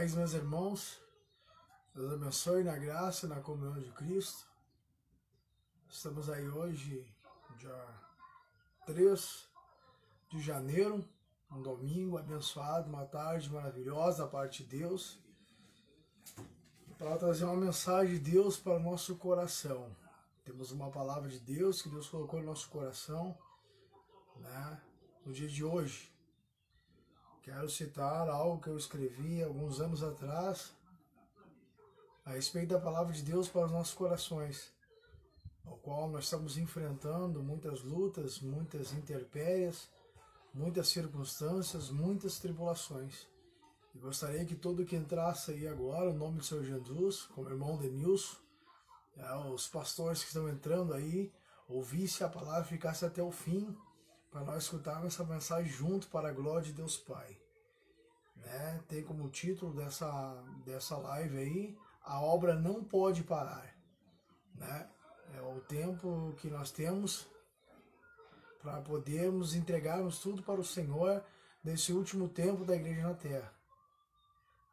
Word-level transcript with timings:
Paz, 0.00 0.14
meus 0.14 0.32
irmãos, 0.32 0.98
Deus 1.94 2.10
abençoe 2.14 2.64
na 2.64 2.74
graça 2.78 3.26
e 3.26 3.28
na 3.28 3.38
comunhão 3.42 3.78
de 3.78 3.90
Cristo. 3.92 4.48
Estamos 5.90 6.30
aí 6.30 6.48
hoje, 6.48 7.06
dia 7.58 8.00
3 8.86 9.46
de 10.30 10.40
janeiro, 10.40 11.06
um 11.52 11.60
domingo 11.60 12.16
abençoado, 12.16 12.88
uma 12.88 13.04
tarde 13.04 13.52
maravilhosa 13.52 14.24
da 14.24 14.30
parte 14.30 14.64
de 14.64 14.78
Deus, 14.78 15.18
para 16.96 17.18
trazer 17.18 17.44
uma 17.44 17.56
mensagem 17.56 18.14
de 18.14 18.30
Deus 18.30 18.56
para 18.56 18.76
o 18.76 18.80
nosso 18.80 19.16
coração. 19.16 19.94
Temos 20.46 20.72
uma 20.72 20.90
palavra 20.90 21.28
de 21.28 21.40
Deus 21.40 21.82
que 21.82 21.90
Deus 21.90 22.08
colocou 22.08 22.40
no 22.40 22.46
nosso 22.46 22.70
coração, 22.70 23.36
né, 24.36 24.82
no 25.26 25.32
dia 25.34 25.46
de 25.46 25.62
hoje. 25.62 26.09
Quero 27.42 27.68
citar 27.70 28.28
algo 28.28 28.60
que 28.60 28.68
eu 28.68 28.76
escrevi 28.76 29.42
alguns 29.42 29.80
anos 29.80 30.02
atrás 30.02 30.72
a 32.24 32.32
respeito 32.32 32.74
da 32.74 32.80
palavra 32.80 33.12
de 33.12 33.22
Deus 33.22 33.48
para 33.48 33.64
os 33.64 33.72
nossos 33.72 33.94
corações, 33.94 34.70
ao 35.64 35.76
qual 35.78 36.08
nós 36.08 36.24
estamos 36.24 36.58
enfrentando 36.58 37.42
muitas 37.42 37.82
lutas, 37.82 38.40
muitas 38.40 38.92
intempéries, 38.92 39.88
muitas 40.52 40.88
circunstâncias, 40.88 41.90
muitas 41.90 42.38
tribulações. 42.38 43.26
E 43.94 43.98
gostaria 43.98 44.44
que 44.44 44.54
todo 44.54 44.84
que 44.84 44.94
entrasse 44.94 45.52
aí 45.52 45.66
agora, 45.66 46.10
o 46.10 46.14
nome 46.14 46.38
do 46.38 46.44
Senhor 46.44 46.62
Jesus, 46.62 47.22
como 47.34 47.48
irmão 47.48 47.78
Denilson, 47.78 48.36
é, 49.16 49.34
os 49.48 49.66
pastores 49.66 50.20
que 50.20 50.28
estão 50.28 50.48
entrando 50.48 50.92
aí, 50.92 51.32
ouvisse 51.66 52.22
a 52.22 52.28
palavra 52.28 52.66
e 52.66 52.68
ficasse 52.68 53.04
até 53.04 53.22
o 53.22 53.32
fim, 53.32 53.76
para 54.30 54.44
nós 54.44 54.64
escutarmos 54.64 55.14
essa 55.14 55.24
mensagem 55.24 55.70
junto 55.70 56.08
para 56.08 56.28
a 56.28 56.32
glória 56.32 56.62
de 56.62 56.72
Deus 56.72 56.96
Pai. 56.96 57.36
Né? 58.36 58.82
Tem 58.88 59.02
como 59.02 59.28
título 59.28 59.74
dessa, 59.74 60.10
dessa 60.64 60.96
live 60.96 61.38
aí, 61.38 61.78
a 62.02 62.20
obra 62.20 62.54
não 62.54 62.84
pode 62.84 63.22
parar. 63.24 63.74
Né? 64.54 64.88
É 65.36 65.42
o 65.42 65.60
tempo 65.60 66.34
que 66.38 66.48
nós 66.48 66.70
temos 66.70 67.26
para 68.62 68.80
podermos 68.82 69.54
entregarmos 69.54 70.18
tudo 70.18 70.42
para 70.42 70.60
o 70.60 70.64
Senhor 70.64 71.24
nesse 71.62 71.92
último 71.92 72.28
tempo 72.28 72.64
da 72.64 72.76
igreja 72.76 73.02
na 73.02 73.14
terra. 73.14 73.52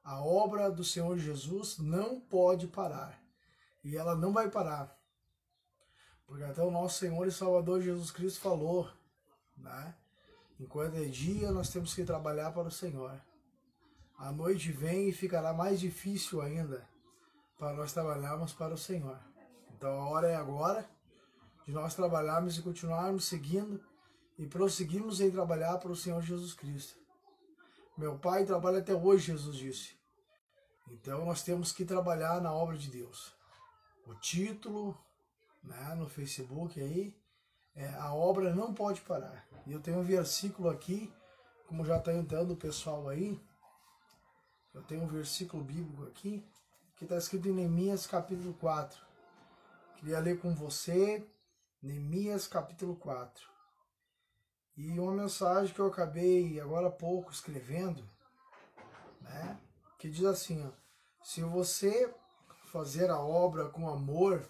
A 0.04 0.24
obra 0.24 0.70
do 0.72 0.84
Senhor 0.84 1.18
Jesus 1.18 1.78
não 1.80 2.20
pode 2.20 2.68
parar. 2.68 3.22
E 3.84 3.98
ela 3.98 4.16
não 4.16 4.32
vai 4.34 4.50
parar. 4.50 4.98
Porque 6.26 6.44
até 6.44 6.62
o 6.62 6.72
nosso 6.72 7.00
Senhor 7.00 7.28
e 7.28 7.32
Salvador 7.32 7.82
Jesus 7.82 8.12
Cristo 8.12 8.40
falou 8.40 8.90
né? 9.58 9.96
Enquanto 10.60 10.96
é 10.96 11.06
dia, 11.06 11.52
nós 11.52 11.70
temos 11.70 11.94
que 11.94 12.04
trabalhar 12.04 12.52
para 12.52 12.68
o 12.68 12.72
Senhor. 12.72 13.22
A 14.18 14.32
noite 14.32 14.72
vem 14.72 15.10
e 15.10 15.14
ficará 15.14 15.54
mais 15.54 15.80
difícil 15.80 16.42
ainda 16.42 16.88
para 17.58 17.74
nós 17.74 17.94
trabalharmos 17.94 18.54
para 18.54 18.74
o 18.74 18.78
Senhor. 18.78 19.20
Então 19.76 19.92
a 20.02 20.10
hora 20.10 20.28
é 20.28 20.36
agora 20.36 20.90
de 21.66 21.72
nós 21.72 21.94
trabalharmos 21.94 22.58
e 22.58 22.62
continuarmos 22.62 23.26
seguindo 23.26 23.84
e 24.38 24.48
prosseguirmos 24.48 25.22
em 25.22 25.30
trabalhar 25.30 25.78
para 25.78 25.92
o 25.92 25.96
Senhor 25.96 26.22
Jesus 26.22 26.54
Cristo. 26.54 26.98
Meu 27.98 28.18
Pai 28.18 28.46
trabalha 28.46 28.80
até 28.80 28.96
hoje, 28.96 29.28
Jesus 29.28 29.56
disse. 29.56 29.98
Então 30.90 31.26
nós 31.26 31.44
temos 31.44 31.72
que 31.72 31.86
trabalhar 31.86 32.42
na 32.42 32.54
obra 32.54 32.78
de 32.78 32.90
Deus. 32.90 33.36
O 34.06 34.16
título, 34.16 34.98
né, 35.64 35.96
no 35.96 36.08
Facebook 36.08 36.80
aí, 36.82 37.16
é, 37.78 37.88
a 38.00 38.12
obra 38.12 38.54
não 38.54 38.74
pode 38.74 39.02
parar. 39.02 39.48
E 39.66 39.72
eu 39.72 39.80
tenho 39.80 40.00
um 40.00 40.04
versículo 40.04 40.68
aqui, 40.68 41.14
como 41.68 41.86
já 41.86 41.98
está 41.98 42.12
entrando 42.12 42.54
o 42.54 42.58
pessoal 42.58 43.08
aí, 43.08 43.40
eu 44.74 44.82
tenho 44.82 45.04
um 45.04 45.08
versículo 45.08 45.64
bíblico 45.64 46.04
aqui, 46.04 46.44
que 46.96 47.06
está 47.06 47.16
escrito 47.16 47.48
em 47.48 47.54
Neemias 47.54 48.08
capítulo 48.08 48.56
4. 48.56 49.00
Queria 49.98 50.20
ler 50.20 50.40
com 50.40 50.56
você, 50.56 51.24
Neemias 51.82 52.48
capítulo 52.48 52.96
4. 52.96 53.48
E 54.76 55.00
uma 55.00 55.12
mensagem 55.12 55.74
que 55.74 55.80
eu 55.80 55.88
acabei 55.88 56.60
agora 56.60 56.88
há 56.88 56.92
pouco 56.92 57.32
escrevendo, 57.32 58.04
né, 59.22 59.60
que 60.00 60.10
diz 60.10 60.26
assim, 60.26 60.66
ó, 60.66 60.72
se 61.24 61.42
você 61.42 62.14
fazer 62.66 63.10
a 63.12 63.20
obra 63.20 63.70
com 63.70 63.90
amor 63.90 64.48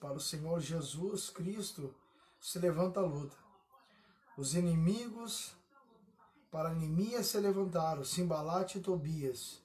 para 0.00 0.12
o 0.12 0.20
Senhor 0.20 0.60
Jesus 0.60 1.30
Cristo, 1.30 1.94
se 2.46 2.60
levanta 2.60 3.00
a 3.00 3.02
luta. 3.02 3.36
Os 4.38 4.54
inimigos 4.54 5.56
para 6.48 6.72
Neemias 6.72 7.26
se 7.26 7.40
levantaram, 7.40 8.04
Simbalate 8.04 8.78
e 8.78 8.80
Tobias. 8.80 9.60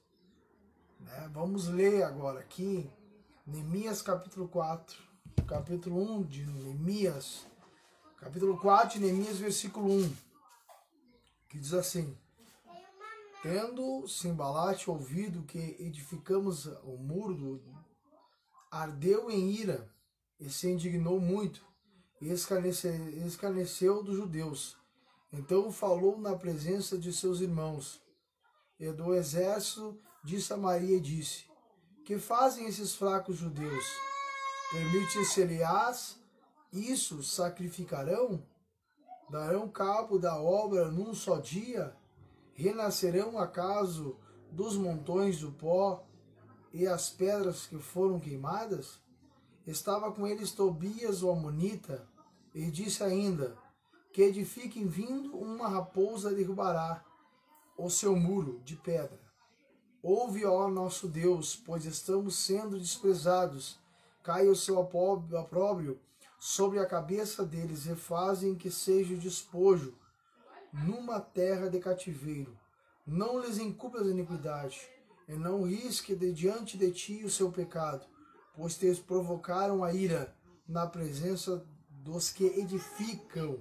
Né? 0.98 1.30
Vamos 1.32 1.68
ler 1.68 2.02
agora 2.02 2.40
aqui, 2.40 2.90
Neemias 3.46 4.02
capítulo 4.02 4.48
4, 4.48 5.00
capítulo 5.46 6.02
1 6.02 6.22
de 6.24 6.44
Neemias, 6.44 7.46
capítulo 8.16 8.58
4 8.58 8.98
de 8.98 9.06
Neemias, 9.06 9.38
versículo 9.38 9.88
1, 9.88 10.16
que 11.50 11.60
diz 11.60 11.74
assim, 11.74 12.18
Tendo 13.44 14.08
Simbalate 14.08 14.90
ouvido 14.90 15.44
que 15.44 15.76
edificamos 15.78 16.66
o 16.82 16.96
muro, 16.98 17.62
ardeu 18.68 19.30
em 19.30 19.52
ira 19.52 19.88
e 20.40 20.50
se 20.50 20.68
indignou 20.68 21.20
muito 21.20 21.71
escarneceu 22.30 24.02
dos 24.02 24.16
judeus. 24.16 24.76
Então 25.32 25.72
falou 25.72 26.18
na 26.18 26.36
presença 26.36 26.98
de 26.98 27.12
seus 27.12 27.40
irmãos 27.40 28.02
e 28.78 28.90
do 28.92 29.14
exército 29.14 29.98
de 30.22 30.40
Samaria 30.40 30.96
e 30.98 31.00
disse: 31.00 31.46
Que 32.04 32.18
fazem 32.18 32.66
esses 32.66 32.94
fracos 32.94 33.36
judeus? 33.36 33.84
Permite-se-lhes 34.70 36.18
isso? 36.72 37.22
Sacrificarão? 37.22 38.46
Darão 39.28 39.68
cabo 39.68 40.18
da 40.18 40.40
obra 40.40 40.90
num 40.90 41.14
só 41.14 41.38
dia? 41.38 41.96
Renascerão 42.54 43.38
acaso 43.38 44.16
dos 44.50 44.76
montões 44.76 45.40
do 45.40 45.50
pó 45.52 46.04
e 46.72 46.86
as 46.86 47.08
pedras 47.08 47.66
que 47.66 47.78
foram 47.78 48.20
queimadas? 48.20 49.00
Estava 49.66 50.12
com 50.12 50.26
eles 50.26 50.52
Tobias 50.52 51.22
o 51.22 51.30
Amonita, 51.30 52.06
e 52.54 52.70
disse 52.70 53.02
ainda: 53.02 53.56
Que 54.12 54.22
edifiquem 54.22 54.86
vindo 54.86 55.36
uma 55.36 55.68
raposa 55.68 56.34
derrubará 56.34 57.04
o 57.76 57.88
seu 57.88 58.14
muro 58.14 58.60
de 58.64 58.76
pedra. 58.76 59.20
Ouve, 60.02 60.44
ó 60.44 60.68
nosso 60.68 61.08
Deus, 61.08 61.56
pois 61.56 61.84
estamos 61.84 62.36
sendo 62.36 62.78
desprezados. 62.78 63.80
Cai 64.22 64.48
o 64.48 64.54
seu 64.54 64.78
opróbrio 64.78 66.00
sobre 66.38 66.78
a 66.78 66.86
cabeça 66.86 67.44
deles 67.44 67.86
e 67.86 67.94
fazem 67.94 68.54
que 68.54 68.70
seja 68.70 69.16
despojo 69.16 69.96
numa 70.72 71.20
terra 71.20 71.68
de 71.68 71.78
cativeiro. 71.78 72.56
Não 73.06 73.38
lhes 73.40 73.58
encubras 73.58 74.06
a 74.06 74.10
iniquidade, 74.10 74.88
e 75.28 75.34
não 75.34 75.62
risque 75.62 76.14
de 76.14 76.32
diante 76.32 76.76
de 76.76 76.90
ti 76.90 77.24
o 77.24 77.30
seu 77.30 77.50
pecado, 77.50 78.06
pois 78.54 78.76
te 78.76 78.92
provocaram 78.96 79.82
a 79.82 79.92
ira 79.92 80.36
na 80.66 80.86
presença 80.86 81.64
dos 82.02 82.30
que 82.30 82.44
edificam. 82.44 83.58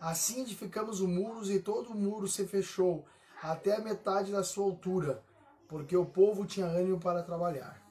Assim 0.00 0.42
edificamos 0.42 1.00
o 1.00 1.08
muro 1.08 1.44
e 1.50 1.58
todo 1.58 1.90
o 1.90 1.94
muro 1.94 2.28
se 2.28 2.46
fechou 2.46 3.04
até 3.42 3.76
a 3.76 3.80
metade 3.80 4.32
da 4.32 4.44
sua 4.44 4.64
altura, 4.64 5.22
porque 5.68 5.96
o 5.96 6.06
povo 6.06 6.46
tinha 6.46 6.66
ânimo 6.66 6.98
para 7.00 7.22
trabalhar. 7.22 7.82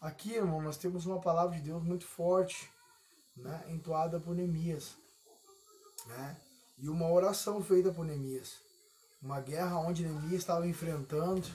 Aqui, 0.00 0.34
irmão, 0.34 0.60
nós 0.60 0.76
temos 0.76 1.06
uma 1.06 1.20
palavra 1.20 1.56
de 1.56 1.62
Deus 1.62 1.82
muito 1.82 2.06
forte, 2.06 2.70
né, 3.36 3.64
entoada 3.68 4.18
por 4.18 4.34
Neemias, 4.34 4.96
né, 6.06 6.36
e 6.78 6.88
uma 6.88 7.10
oração 7.10 7.62
feita 7.62 7.92
por 7.92 8.04
Neemias. 8.04 8.60
Uma 9.20 9.40
guerra 9.40 9.78
onde 9.78 10.04
Neemias 10.04 10.40
estava 10.40 10.66
enfrentando, 10.66 11.46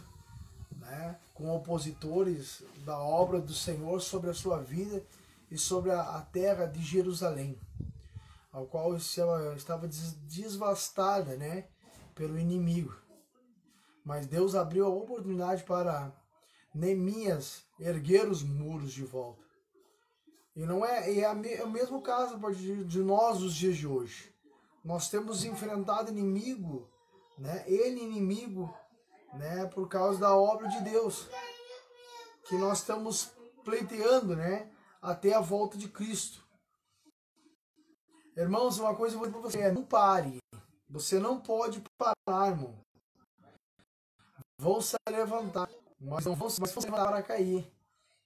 né, 0.78 1.18
com 1.34 1.54
opositores 1.56 2.64
da 2.86 2.98
obra 2.98 3.40
do 3.40 3.54
Senhor 3.54 4.02
sobre 4.02 4.30
a 4.30 4.34
sua 4.34 4.60
vida 4.60 5.04
e 5.54 5.58
sobre 5.60 5.92
a, 5.92 6.20
terra 6.32 6.66
de 6.66 6.82
Jerusalém, 6.82 7.62
ao 8.52 8.66
qual 8.66 8.96
estava 8.96 9.88
desvastada 9.88 11.38
né, 11.38 11.68
pelo 12.16 12.40
inimigo. 12.40 12.98
Mas 14.04 14.26
Deus 14.26 14.56
abriu 14.56 14.88
a 14.88 14.90
oportunidade 14.90 15.64
para 15.64 16.12
Neemias 16.74 17.68
erguer 17.80 18.28
os 18.28 18.42
muros 18.42 18.92
de 18.92 19.04
volta. 19.04 19.44
E 20.56 20.66
não 20.66 20.84
é, 20.84 21.08
é, 21.12 21.22
é 21.22 21.64
o 21.64 21.70
mesmo 21.70 22.02
caso 22.02 22.40
de 22.86 23.00
nós 23.04 23.40
os 23.44 23.54
dias 23.54 23.78
de 23.78 23.86
hoje. 23.86 24.34
Nós 24.84 25.08
temos 25.08 25.46
enfrentado 25.46 26.10
inimigo, 26.10 26.90
né? 27.38 27.64
Ele 27.68 28.02
inimigo, 28.02 28.76
né? 29.36 29.68
Por 29.68 29.88
causa 29.88 30.20
da 30.20 30.36
obra 30.36 30.68
de 30.68 30.82
Deus, 30.82 31.30
que 32.46 32.56
nós 32.58 32.80
estamos 32.80 33.32
pleiteando, 33.64 34.36
né? 34.36 34.73
Até 35.04 35.34
a 35.34 35.42
volta 35.42 35.78
de 35.78 35.90
Cristo. 35.90 36.42
Irmãos, 38.38 38.80
uma 38.80 38.96
coisa 38.96 39.16
eu 39.16 39.20
vou 39.20 39.28
dizer 39.28 39.40
para 39.40 39.52
você, 39.52 39.60
é 39.60 39.72
não 39.72 39.84
pare. 39.84 40.38
Você 40.90 41.20
não 41.20 41.40
pode 41.40 41.84
parar, 41.98 42.50
irmão. 42.50 42.74
vão 44.58 44.82
se 44.82 44.96
levantar, 45.10 45.70
mas 46.00 46.26
não 46.26 46.36
vão, 46.36 46.50
se 46.50 46.62
levantar 46.62 47.06
para 47.06 47.22
cair. 47.22 47.70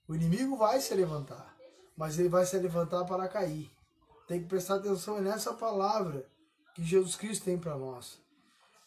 O 0.08 0.16
inimigo 0.16 0.56
vai 0.56 0.80
se 0.80 0.94
levantar, 0.94 1.58
mas 1.98 2.20
ele 2.20 2.30
vai 2.30 2.46
se 2.46 2.58
levantar 2.58 3.04
para 3.06 3.28
cair. 3.28 3.72
Tem 4.28 4.42
que 4.42 4.48
prestar 4.48 4.76
atenção 4.76 5.20
nessa 5.20 5.54
palavra 5.54 6.30
que 6.76 6.84
Jesus 6.84 7.16
Cristo 7.16 7.46
tem 7.46 7.58
para 7.58 7.76
nós. 7.76 8.22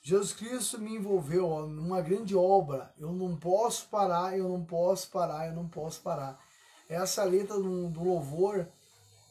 Jesus 0.02 0.32
Cristo 0.32 0.78
me 0.78 0.94
envolveu 0.94 1.48
ó, 1.48 1.66
numa 1.66 2.00
grande 2.00 2.36
obra. 2.36 2.94
Eu 2.96 3.12
não 3.12 3.36
posso 3.36 3.88
parar, 3.88 4.38
eu 4.38 4.48
não 4.48 4.64
posso 4.64 5.10
parar, 5.10 5.48
eu 5.48 5.54
não 5.54 5.68
posso 5.68 6.00
parar. 6.00 6.38
Essa 6.90 7.24
letra 7.24 7.56
do, 7.56 7.88
do 7.88 8.04
louvor 8.04 8.66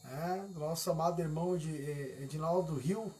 né, 0.04 0.46
do 0.50 0.60
nosso 0.60 0.90
amado 0.90 1.20
irmão 1.20 1.56
de 1.56 1.70
eh, 1.70 2.22
Edinaldo 2.22 2.74
Rio. 2.74 3.12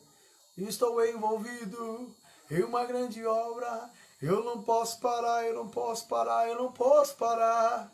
Estou 0.56 1.04
envolvido 1.04 2.14
em 2.50 2.62
uma 2.62 2.84
grande 2.84 3.24
obra. 3.24 3.90
Eu 4.20 4.44
não 4.44 4.62
posso 4.62 5.00
parar, 5.00 5.46
eu 5.46 5.54
não 5.54 5.68
posso 5.68 6.06
parar, 6.08 6.48
eu 6.48 6.56
não 6.56 6.72
posso 6.72 7.16
parar. 7.16 7.90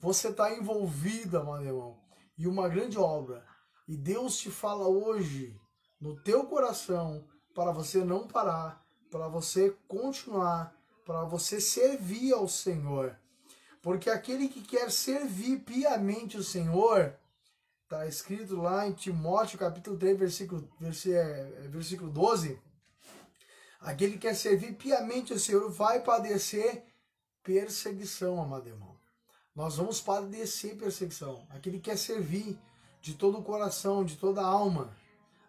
Você 0.00 0.28
está 0.28 0.52
envolvido, 0.52 1.38
amado 1.38 1.64
irmão, 1.64 1.96
em 2.38 2.46
uma 2.46 2.68
grande 2.68 2.98
obra. 2.98 3.44
E 3.86 3.96
Deus 3.96 4.38
te 4.38 4.50
fala 4.50 4.88
hoje, 4.88 5.54
no 6.00 6.20
teu 6.22 6.44
coração, 6.44 7.24
para 7.54 7.72
você 7.72 8.04
não 8.04 8.26
parar, 8.26 8.84
para 9.10 9.28
você 9.28 9.76
continuar, 9.86 10.74
para 11.04 11.24
você 11.24 11.60
servir 11.60 12.32
ao 12.32 12.48
Senhor. 12.48 13.16
Porque 13.88 14.10
aquele 14.10 14.48
que 14.48 14.60
quer 14.60 14.90
servir 14.90 15.60
piamente 15.60 16.36
o 16.36 16.44
Senhor, 16.44 17.14
está 17.84 18.06
escrito 18.06 18.54
lá 18.54 18.86
em 18.86 18.92
Timóteo 18.92 19.58
capítulo 19.58 19.96
3, 19.96 20.18
versículo, 20.18 20.68
é, 21.06 21.68
versículo 21.70 22.10
12, 22.10 22.60
aquele 23.80 24.12
que 24.12 24.18
quer 24.18 24.34
servir 24.34 24.74
piamente 24.74 25.32
o 25.32 25.38
Senhor 25.38 25.70
vai 25.70 26.00
padecer 26.00 26.84
perseguição, 27.42 28.38
amado 28.42 28.68
irmão. 28.68 28.94
Nós 29.56 29.76
vamos 29.76 30.02
padecer 30.02 30.76
perseguição. 30.76 31.46
Aquele 31.48 31.78
que 31.78 31.88
quer 31.88 31.96
servir 31.96 32.58
de 33.00 33.14
todo 33.14 33.38
o 33.38 33.42
coração, 33.42 34.04
de 34.04 34.18
toda 34.18 34.42
a 34.42 34.46
alma 34.46 34.94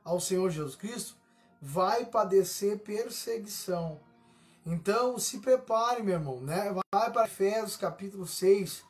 ao 0.02 0.22
Senhor 0.22 0.50
Jesus 0.50 0.78
Cristo, 0.78 1.18
vai 1.62 2.06
padecer 2.06 2.80
perseguição. 2.80 4.00
Então, 4.72 5.18
se 5.18 5.40
prepare, 5.40 6.04
meu 6.04 6.14
irmão, 6.14 6.40
né? 6.42 6.72
Vai 6.92 7.12
para 7.12 7.26
Efésios 7.26 7.76
capítulo 7.76 8.28
6 8.28 8.84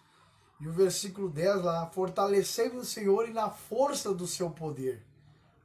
e 0.60 0.68
o 0.68 0.74
versículo 0.74 1.30
10 1.30 1.64
lá, 1.64 1.88
fortalecendo 1.88 2.80
o 2.80 2.86
Senhor 2.86 3.30
e 3.30 3.32
na 3.32 3.50
força 3.50 4.14
do 4.14 4.28
seu 4.28 4.50
poder. 4.50 5.02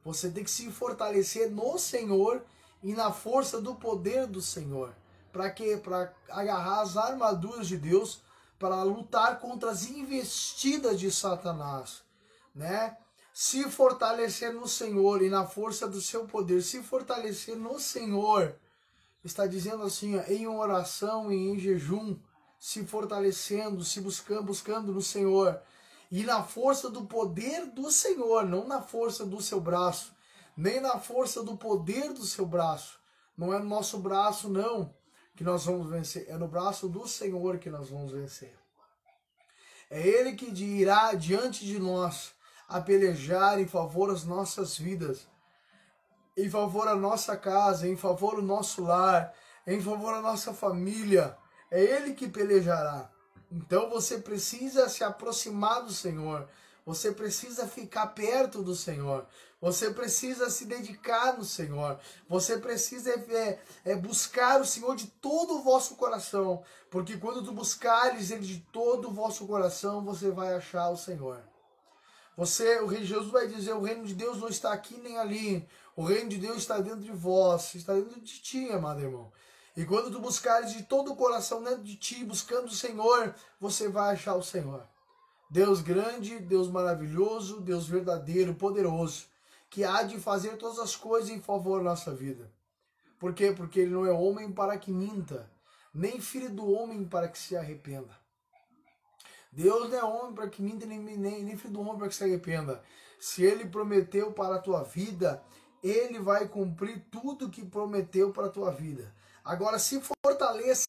Você 0.05 0.29
tem 0.31 0.45
que 0.45 0.49
se 0.49 0.71
fortalecer 0.71 1.51
no 1.51 1.77
Senhor 1.77 2.41
e 2.81 2.93
na 2.93 3.11
força 3.11 3.59
do 3.59 3.75
poder 3.75 4.25
do 4.25 4.41
Senhor. 4.41 4.95
Para 5.33 5.49
quê? 5.49 5.75
Para 5.75 6.13
agarrar 6.29 6.79
as 6.79 6.95
armaduras 6.95 7.67
de 7.67 7.77
Deus 7.77 8.21
para 8.57 8.83
lutar 8.83 9.39
contra 9.39 9.71
as 9.71 9.85
investidas 9.85 10.97
de 10.97 11.11
Satanás, 11.11 12.03
né? 12.55 12.95
se 13.33 13.69
fortalecer 13.69 14.53
no 14.53 14.65
Senhor 14.65 15.21
e 15.21 15.29
na 15.29 15.45
força 15.45 15.85
do 15.85 15.99
seu 15.99 16.25
poder, 16.25 16.61
se 16.61 16.81
fortalecer 16.81 17.57
no 17.57 17.77
Senhor, 17.81 18.55
está 19.25 19.47
dizendo 19.47 19.83
assim, 19.83 20.17
ó, 20.17 20.23
em 20.27 20.47
oração 20.47 21.31
e 21.31 21.49
em 21.49 21.59
jejum, 21.59 22.17
se 22.59 22.85
fortalecendo, 22.85 23.83
se 23.83 23.99
buscando, 23.99 24.43
buscando 24.43 24.93
no 24.93 25.01
Senhor 25.01 25.59
e 26.11 26.23
na 26.23 26.43
força 26.43 26.89
do 26.89 27.05
poder 27.05 27.65
do 27.71 27.91
Senhor, 27.91 28.45
não 28.45 28.67
na 28.67 28.81
força 28.81 29.25
do 29.25 29.41
seu 29.41 29.59
braço, 29.59 30.13
nem 30.55 30.79
na 30.79 30.99
força 30.99 31.43
do 31.43 31.57
poder 31.57 32.13
do 32.13 32.25
seu 32.25 32.45
braço. 32.45 32.99
Não 33.37 33.53
é 33.53 33.59
no 33.59 33.65
nosso 33.65 33.97
braço, 33.97 34.47
não, 34.47 34.93
que 35.35 35.43
nós 35.43 35.65
vamos 35.65 35.89
vencer, 35.89 36.25
é 36.29 36.37
no 36.37 36.47
braço 36.47 36.87
do 36.87 37.07
Senhor 37.07 37.57
que 37.57 37.69
nós 37.69 37.89
vamos 37.89 38.11
vencer. 38.11 38.55
É 39.89 39.99
Ele 39.99 40.33
que 40.33 40.45
irá 40.63 41.13
diante 41.13 41.65
de 41.65 41.79
nós 41.79 42.31
a 42.67 42.79
pelejar 42.79 43.59
em 43.59 43.67
favor 43.67 44.11
das 44.11 44.23
nossas 44.23 44.77
vidas, 44.77 45.27
em 46.37 46.49
favor 46.49 46.85
da 46.85 46.95
nossa 46.95 47.37
casa, 47.37 47.87
em 47.87 47.95
favor 47.95 48.35
do 48.35 48.41
nosso 48.41 48.83
lar, 48.83 49.33
em 49.65 49.81
favor 49.81 50.13
da 50.13 50.21
nossa 50.21 50.53
família. 50.53 51.37
É 51.71 51.81
Ele 51.81 52.13
que 52.13 52.27
pelejará. 52.27 53.09
Então 53.51 53.89
você 53.89 54.17
precisa 54.17 54.89
se 54.89 55.03
aproximar 55.03 55.83
do 55.83 55.93
Senhor. 55.93 56.47
Você 56.85 57.11
precisa 57.11 57.67
ficar 57.67 58.07
perto 58.07 58.61
do 58.61 58.75
Senhor. 58.75 59.25
Você 59.59 59.89
precisa 59.89 60.49
se 60.51 60.65
dedicar 60.65 61.35
no 61.35 61.43
Senhor. 61.43 61.99
Você 62.29 62.57
precisa 62.57 63.09
é, 63.11 63.59
é, 63.83 63.95
buscar 63.95 64.61
o 64.61 64.65
Senhor 64.65 64.95
de 64.95 65.07
todo 65.07 65.55
o 65.55 65.63
vosso 65.63 65.95
coração. 65.95 66.63
Porque 66.91 67.17
quando 67.17 67.43
tu 67.43 67.51
buscares 67.51 68.29
Ele 68.29 68.45
de 68.45 68.59
todo 68.71 69.09
o 69.09 69.13
vosso 69.13 69.47
coração, 69.47 70.05
você 70.05 70.29
vai 70.29 70.53
achar 70.53 70.89
o 70.89 70.97
Senhor. 70.97 71.41
Você, 72.37 72.79
o 72.81 72.85
rei 72.85 73.03
Jesus 73.03 73.31
vai 73.31 73.47
dizer: 73.47 73.73
o 73.73 73.81
reino 73.81 74.05
de 74.05 74.13
Deus 74.13 74.37
não 74.37 74.49
está 74.49 74.71
aqui 74.71 74.97
nem 74.97 75.17
ali. 75.17 75.67
O 75.95 76.03
reino 76.03 76.29
de 76.29 76.37
Deus 76.37 76.57
está 76.57 76.79
dentro 76.79 76.99
de 76.99 77.11
vós, 77.11 77.73
está 77.73 77.93
dentro 77.93 78.19
de 78.19 78.41
ti, 78.41 78.69
amado 78.69 79.01
irmão. 79.01 79.31
E 79.77 79.85
quando 79.85 80.11
tu 80.11 80.19
buscares 80.19 80.73
de 80.73 80.83
todo 80.83 81.13
o 81.13 81.15
coração 81.15 81.63
dentro 81.63 81.83
de 81.83 81.95
ti, 81.95 82.23
buscando 82.23 82.67
o 82.67 82.75
Senhor, 82.75 83.33
você 83.59 83.87
vai 83.87 84.13
achar 84.13 84.35
o 84.35 84.43
Senhor. 84.43 84.85
Deus 85.49 85.81
grande, 85.81 86.39
Deus 86.39 86.69
maravilhoso, 86.69 87.61
Deus 87.61 87.87
verdadeiro, 87.87 88.55
poderoso, 88.55 89.25
que 89.69 89.83
há 89.83 90.03
de 90.03 90.19
fazer 90.19 90.57
todas 90.57 90.79
as 90.79 90.95
coisas 90.95 91.29
em 91.29 91.41
favor 91.41 91.77
da 91.77 91.91
nossa 91.91 92.13
vida. 92.13 92.51
Por 93.19 93.33
quê? 93.33 93.53
Porque 93.55 93.79
ele 93.79 93.91
não 93.91 94.05
é 94.05 94.11
homem 94.11 94.51
para 94.51 94.77
que 94.77 94.91
minta, 94.91 95.49
nem 95.93 96.19
filho 96.19 96.49
do 96.49 96.69
homem 96.69 97.05
para 97.05 97.29
que 97.29 97.37
se 97.37 97.55
arrependa. 97.55 98.17
Deus 99.51 99.89
não 99.89 99.97
é 99.97 100.03
homem 100.03 100.33
para 100.33 100.49
que 100.49 100.61
minta, 100.61 100.85
nem, 100.85 100.99
nem, 100.99 101.43
nem 101.43 101.57
filho 101.57 101.73
do 101.73 101.81
homem 101.81 101.97
para 101.97 102.09
que 102.09 102.15
se 102.15 102.23
arrependa. 102.23 102.83
Se 103.17 103.43
ele 103.43 103.65
prometeu 103.65 104.33
para 104.33 104.55
a 104.55 104.61
tua 104.61 104.83
vida, 104.83 105.41
ele 105.87 106.19
vai 106.19 106.47
cumprir 106.47 107.05
tudo 107.11 107.49
que 107.49 107.63
prometeu 107.63 108.33
para 108.33 108.47
a 108.47 108.49
tua 108.49 108.71
vida. 108.71 109.13
Agora, 109.43 109.77
se 109.77 110.01
fortaleça 110.01 110.87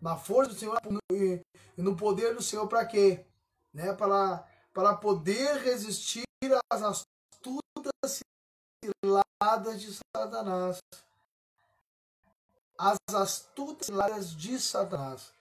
na 0.00 0.16
força 0.16 0.52
do 0.52 0.58
Senhor 0.58 0.78
e 1.10 1.42
no 1.78 1.96
poder 1.96 2.34
do 2.34 2.42
Senhor 2.42 2.66
para 2.68 2.84
quê? 2.84 3.24
Né? 3.72 3.94
Para, 3.94 4.46
para 4.74 4.94
poder 4.94 5.62
resistir 5.62 6.24
às 6.70 6.82
astutas 6.82 8.20
ciladas 8.84 9.80
de 9.80 9.98
Satanás. 10.14 10.78
As 12.76 12.98
astutas 13.14 13.86
ciladas 13.86 14.36
de 14.36 14.60
Satanás. 14.60 15.32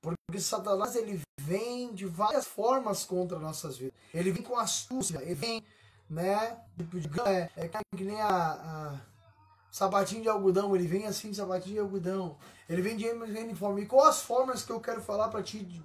Porque 0.00 0.40
Satanás 0.40 0.96
ele 0.96 1.22
vem 1.38 1.92
de 1.92 2.06
várias 2.06 2.46
formas 2.46 3.04
contra 3.04 3.38
nossas 3.38 3.76
vidas. 3.76 3.94
Ele 4.14 4.32
vem 4.32 4.42
com 4.42 4.56
astúcia, 4.56 5.20
ele 5.20 5.34
vem, 5.34 5.62
né? 6.10 6.58
Tipo 6.76 7.22
é, 7.28 7.48
é 7.56 7.68
que 7.96 8.04
nem 8.04 8.20
a, 8.20 8.28
a, 8.28 9.00
sapatinho 9.70 10.22
de 10.22 10.28
algodão, 10.28 10.74
ele 10.74 10.86
vem 10.86 11.06
assim 11.06 11.32
sapatinho 11.32 11.74
de 11.74 11.80
algodão. 11.80 12.36
Ele 12.68 12.82
vem 12.82 12.96
de 12.96 13.08
uniforme. 13.08 13.82
E 13.82 13.86
quais 13.86 14.16
as 14.16 14.22
formas 14.22 14.62
que 14.64 14.72
eu 14.72 14.80
quero 14.80 15.00
falar 15.00 15.28
para 15.28 15.42
ti? 15.42 15.60
De, 15.60 15.82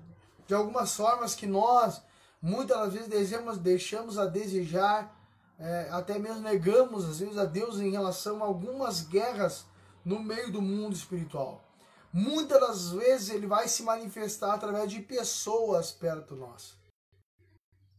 de, 0.48 0.54
algumas 0.54 0.96
formas 0.96 1.36
que 1.36 1.46
nós, 1.46 2.02
muitas 2.42 2.78
das 2.78 2.94
vezes, 2.94 3.08
desejamos, 3.08 3.58
deixamos 3.60 4.18
a 4.18 4.26
desejar, 4.26 5.16
é, 5.60 5.90
até 5.92 6.18
mesmo 6.18 6.42
negamos, 6.42 7.06
às 7.06 7.20
vezes, 7.20 7.38
a 7.38 7.46
Deus 7.46 7.80
em 7.80 7.92
relação 7.92 8.44
a 8.44 8.48
algumas 8.48 9.02
guerras 9.02 9.66
no 10.04 10.20
meio 10.20 10.52
do 10.52 10.62
mundo 10.62 10.94
espiritual. 10.94 11.64
Muitas 12.12 12.60
das 12.62 12.92
vezes 12.92 13.30
ele 13.30 13.46
vai 13.46 13.68
se 13.68 13.84
manifestar 13.84 14.54
através 14.54 14.90
de 14.90 15.02
pessoas 15.02 15.92
perto 15.92 16.34
de 16.34 16.40
nós. 16.40 16.78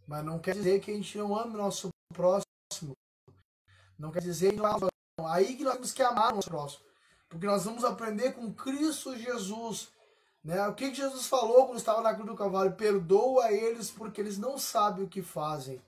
Mas 0.06 0.24
não 0.24 0.38
quer 0.38 0.54
dizer 0.54 0.80
que 0.80 0.90
a 0.90 0.94
gente 0.94 1.18
não 1.18 1.36
ame 1.36 1.54
nosso 1.54 1.90
próximo. 2.12 2.96
Não 3.98 4.10
quer 4.10 4.20
dizer 4.20 4.54
não 4.54 4.88
Aí 5.28 5.56
que 5.56 5.64
nós 5.64 5.74
temos 5.74 5.92
que 5.92 6.02
amar 6.02 6.32
o 6.32 6.36
nosso 6.36 6.48
próximo. 6.48 6.84
Porque 7.28 7.46
nós 7.46 7.64
vamos 7.64 7.84
aprender 7.84 8.32
com 8.32 8.52
Cristo 8.52 9.16
Jesus. 9.16 9.88
Né? 10.44 10.66
O 10.68 10.74
que, 10.74 10.90
que 10.90 10.96
Jesus 10.96 11.26
falou 11.26 11.66
quando 11.66 11.78
estava 11.78 12.02
na 12.02 12.14
cruz 12.14 12.28
do 12.28 12.36
cavalo? 12.36 12.72
Perdoa 12.72 13.50
eles 13.50 13.90
porque 13.90 14.20
eles 14.20 14.38
não 14.38 14.58
sabem 14.58 15.04
o 15.04 15.08
que 15.08 15.22
fazem. 15.22 15.82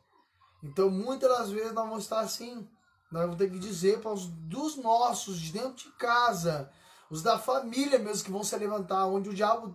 Então 0.62 0.90
muitas 0.90 1.28
das 1.28 1.50
vezes 1.50 1.72
nós 1.72 1.88
vamos 1.88 2.04
estar 2.04 2.20
assim. 2.20 2.68
Nós 3.10 3.22
vamos 3.22 3.38
ter 3.38 3.50
que 3.50 3.58
dizer 3.58 4.00
para 4.00 4.12
os 4.12 4.26
dos 4.26 4.76
nossos, 4.76 5.40
de 5.40 5.52
dentro 5.52 5.76
de 5.76 5.90
casa, 5.92 6.70
os 7.08 7.22
da 7.22 7.38
família 7.38 7.98
mesmo 7.98 8.25
que 8.25 8.30
vão 8.30 8.44
se 8.44 8.56
levantar, 8.56 9.06
onde 9.06 9.30
o 9.30 9.34
diabo 9.34 9.75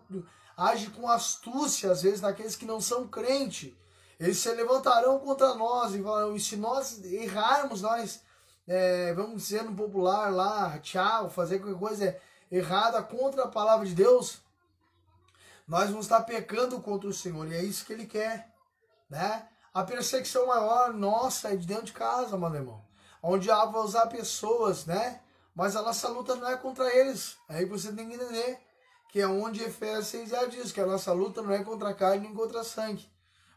age 0.56 0.90
com 0.92 1.10
astúcia, 1.10 1.92
às 1.92 2.04
vezes, 2.04 2.22
naqueles 2.22 2.56
que 2.56 2.66
não 2.66 2.80
são 2.80 3.08
crente. 3.08 3.76
Eles 4.20 4.38
se 4.38 4.52
levantarão 4.54 5.20
contra 5.20 5.56
nós 5.56 5.94
e 5.96 6.02
falarão, 6.02 6.36
e 6.36 6.40
se 6.40 6.56
nós 6.56 7.04
errarmos, 7.04 7.82
nós, 7.82 8.22
é, 8.68 9.14
vamos 9.14 9.44
dizer 9.44 9.64
no 9.64 9.76
popular 9.76 10.32
lá, 10.32 10.80
tchau, 10.80 11.30
fazer 11.30 11.60
qualquer 11.60 11.80
coisa 11.80 12.20
errada 12.52 13.02
contra 13.02 13.44
a 13.44 13.48
palavra 13.48 13.86
de 13.86 13.96
Deus, 13.96 14.42
nós 15.68 15.90
vamos 15.90 16.06
estar 16.06 16.22
pecando 16.22 16.80
contra 16.80 17.10
o 17.10 17.14
Senhor, 17.14 17.48
e 17.48 17.56
é 17.56 17.64
isso 17.64 17.86
que 17.86 17.94
ele 17.94 18.06
quer, 18.06 18.54
né? 19.10 19.48
A 19.74 19.84
perseguição 19.84 20.46
maior 20.46 20.94
nossa 20.94 21.52
é 21.52 21.56
de 21.56 21.66
dentro 21.66 21.86
de 21.86 21.94
casa, 21.94 22.38
meu 22.38 22.54
irmão. 22.54 22.86
Onde 23.24 23.38
o 23.38 23.54
diabo 23.54 23.72
vai 23.72 23.82
usar 23.82 24.06
pessoas, 24.06 24.86
né? 24.86 25.20
Mas 25.56 25.76
a 25.76 25.82
nossa 25.82 26.08
luta 26.10 26.36
não 26.36 26.48
é 26.48 26.58
contra 26.58 26.96
eles. 26.96 27.38
Aí 27.50 27.66
você 27.66 27.92
tem 27.92 28.08
que 28.08 28.16
entender. 28.16 28.60
que 29.10 29.22
é 29.22 29.28
onde 29.28 29.64
Efésios 29.64 30.08
6 30.08 30.30
já 30.30 30.46
diz 30.46 30.72
que 30.72 30.82
a 30.82 30.88
nossa 30.88 31.14
luta 31.14 31.42
não 31.42 31.54
é 31.54 31.64
contra 31.64 31.90
a 31.90 31.94
carne 31.94 32.28
nem 32.28 32.34
contra 32.34 32.64
sangue, 32.64 33.08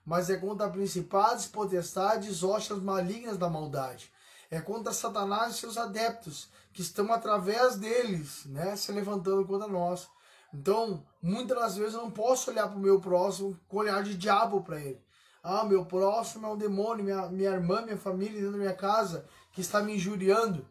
mas 0.07 0.31
é 0.31 0.37
contra 0.37 0.71
principados, 0.71 1.47
potestades, 1.47 2.45
hostas 2.45 2.81
malignas 2.81 3.37
da 3.37 3.51
maldade. 3.51 4.13
É 4.49 4.61
contra 4.61 4.93
Satanás 4.93 5.55
e 5.55 5.59
seus 5.59 5.77
adeptos, 5.77 6.49
que 6.73 6.81
estão 6.81 7.13
através 7.13 7.75
deles, 7.75 8.45
né, 8.47 8.77
se 8.77 8.93
levantando 8.93 9.45
contra 9.45 9.67
nós. 9.67 10.09
Então, 10.55 11.05
muitas 11.21 11.59
das 11.59 11.77
vezes 11.77 11.95
eu 11.95 12.03
não 12.03 12.11
posso 12.11 12.51
olhar 12.51 12.69
para 12.69 12.77
o 12.77 12.81
meu 12.81 13.01
próximo 13.01 13.59
com 13.67 13.79
olhar 13.79 14.03
de 14.05 14.17
diabo 14.17 14.63
para 14.63 14.81
ele. 14.81 15.05
Ah, 15.43 15.65
meu 15.65 15.85
próximo 15.85 16.47
é 16.47 16.51
um 16.51 16.57
demônio, 16.57 17.05
minha, 17.05 17.27
minha 17.29 17.51
irmã, 17.51 17.83
minha 17.83 17.97
família 17.97 18.35
dentro 18.35 18.53
da 18.53 18.59
minha 18.59 18.75
casa 18.75 19.27
que 19.53 19.61
está 19.61 19.83
me 19.83 19.95
injuriando. 19.95 20.67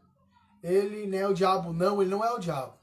Ele 0.64 1.08
não 1.08 1.18
é 1.18 1.28
o 1.28 1.34
diabo, 1.34 1.74
não, 1.74 2.02
ele 2.02 2.12
não 2.12 2.24
é 2.24 2.32
o 2.32 2.40
diabo, 2.40 2.74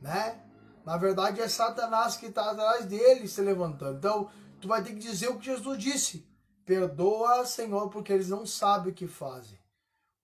né? 0.00 0.40
Na 0.84 0.96
verdade 0.96 1.40
é 1.40 1.48
Satanás 1.48 2.16
que 2.16 2.26
está 2.26 2.50
atrás 2.50 2.84
dele 2.84 3.26
se 3.26 3.40
levantando. 3.40 3.96
Então, 3.96 4.28
tu 4.64 4.68
vai 4.68 4.82
ter 4.82 4.94
que 4.94 4.98
dizer 4.98 5.28
o 5.28 5.38
que 5.38 5.44
Jesus 5.44 5.78
disse. 5.78 6.26
Perdoa, 6.64 7.44
Senhor, 7.44 7.90
porque 7.90 8.10
eles 8.10 8.30
não 8.30 8.46
sabem 8.46 8.92
o 8.92 8.94
que 8.94 9.06
fazem. 9.06 9.58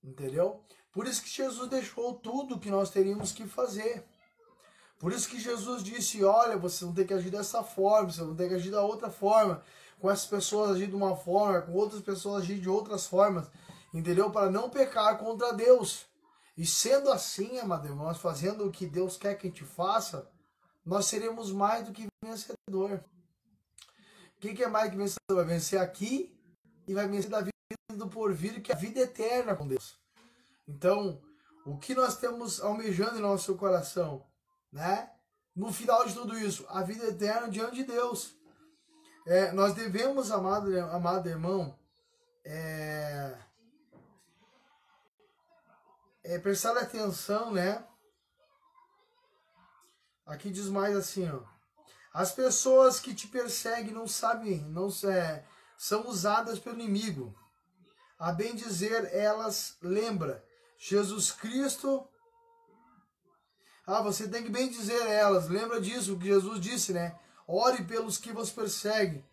Entendeu? 0.02 0.64
Por 0.90 1.06
isso 1.06 1.22
que 1.22 1.28
Jesus 1.28 1.68
deixou 1.68 2.14
tudo 2.14 2.58
que 2.58 2.70
nós 2.70 2.88
teríamos 2.88 3.32
que 3.32 3.46
fazer. 3.46 4.02
Por 4.98 5.12
isso 5.12 5.28
que 5.28 5.38
Jesus 5.38 5.82
disse: 5.82 6.24
olha, 6.24 6.56
você 6.56 6.86
não 6.86 6.94
tem 6.94 7.06
que 7.06 7.12
agir 7.12 7.28
dessa 7.28 7.62
forma, 7.62 8.10
você 8.10 8.22
não 8.22 8.34
tem 8.34 8.48
que 8.48 8.54
agir 8.54 8.70
da 8.70 8.82
outra 8.82 9.10
forma. 9.10 9.62
Com 9.98 10.10
essas 10.10 10.24
pessoas 10.24 10.70
agir 10.70 10.86
de 10.86 10.96
uma 10.96 11.14
forma, 11.14 11.60
com 11.60 11.74
outras 11.74 12.00
pessoas 12.00 12.42
agir 12.42 12.58
de 12.58 12.68
outras 12.70 13.06
formas. 13.06 13.46
Entendeu? 13.92 14.30
Para 14.30 14.50
não 14.50 14.70
pecar 14.70 15.18
contra 15.18 15.52
Deus. 15.52 16.06
E 16.56 16.64
sendo 16.64 17.12
assim, 17.12 17.58
amado 17.58 17.86
irmãos, 17.86 18.16
fazendo 18.16 18.66
o 18.66 18.70
que 18.70 18.86
Deus 18.86 19.18
quer 19.18 19.34
que 19.34 19.48
a 19.48 19.50
gente 19.50 19.64
faça, 19.64 20.26
nós 20.82 21.04
seremos 21.04 21.52
mais 21.52 21.84
do 21.84 21.92
que 21.92 22.06
vencedor. 22.24 23.04
O 24.40 24.42
que, 24.42 24.54
que 24.54 24.64
é 24.64 24.68
mais 24.68 24.90
que 24.90 24.96
vencedor? 24.96 25.36
Vai 25.36 25.44
vencer 25.44 25.78
aqui 25.78 26.34
e 26.88 26.94
vai 26.94 27.06
vencer 27.06 27.30
da 27.30 27.42
vida 27.42 27.52
do 27.92 28.08
porvir, 28.08 28.62
que 28.62 28.72
é 28.72 28.74
a 28.74 28.78
vida 28.78 29.00
eterna 29.00 29.54
com 29.54 29.68
Deus. 29.68 30.00
Então, 30.66 31.20
o 31.66 31.76
que 31.76 31.94
nós 31.94 32.16
temos 32.16 32.58
almejando 32.60 33.18
em 33.18 33.22
nosso 33.22 33.54
coração? 33.56 34.26
né? 34.72 35.10
No 35.54 35.72
final 35.72 36.06
de 36.06 36.14
tudo 36.14 36.38
isso, 36.38 36.64
a 36.68 36.82
vida 36.82 37.06
eterna 37.06 37.48
diante 37.48 37.76
de 37.76 37.84
Deus. 37.84 38.34
É, 39.26 39.52
nós 39.52 39.74
devemos, 39.74 40.30
amado, 40.30 40.78
amado 40.90 41.28
irmão, 41.28 41.78
é, 42.44 43.36
é, 46.24 46.38
prestar 46.38 46.76
atenção, 46.76 47.52
né? 47.52 47.84
Aqui 50.24 50.50
diz 50.50 50.68
mais 50.68 50.96
assim, 50.96 51.28
ó. 51.28 51.42
As 52.12 52.32
pessoas 52.32 52.98
que 52.98 53.14
te 53.14 53.28
perseguem 53.28 53.92
não 53.92 54.06
sabem, 54.06 54.60
não 54.62 54.88
é, 55.04 55.44
são 55.78 56.08
usadas 56.08 56.58
pelo 56.58 56.80
inimigo. 56.80 57.34
A 58.18 58.32
bem 58.32 58.54
dizer, 58.54 59.08
elas 59.14 59.76
lembra 59.80 60.44
Jesus 60.76 61.30
Cristo 61.30 62.08
ah, 63.92 64.02
você 64.02 64.28
tem 64.28 64.44
que 64.44 64.50
bem 64.50 64.68
dizer 64.68 65.04
elas. 65.08 65.48
Lembra 65.48 65.80
disso 65.80 66.16
que 66.16 66.26
Jesus 66.26 66.60
disse, 66.60 66.92
né? 66.92 67.18
Ore 67.44 67.82
pelos 67.82 68.18
que 68.18 68.32
vos 68.32 68.48
perseguem, 68.48 69.24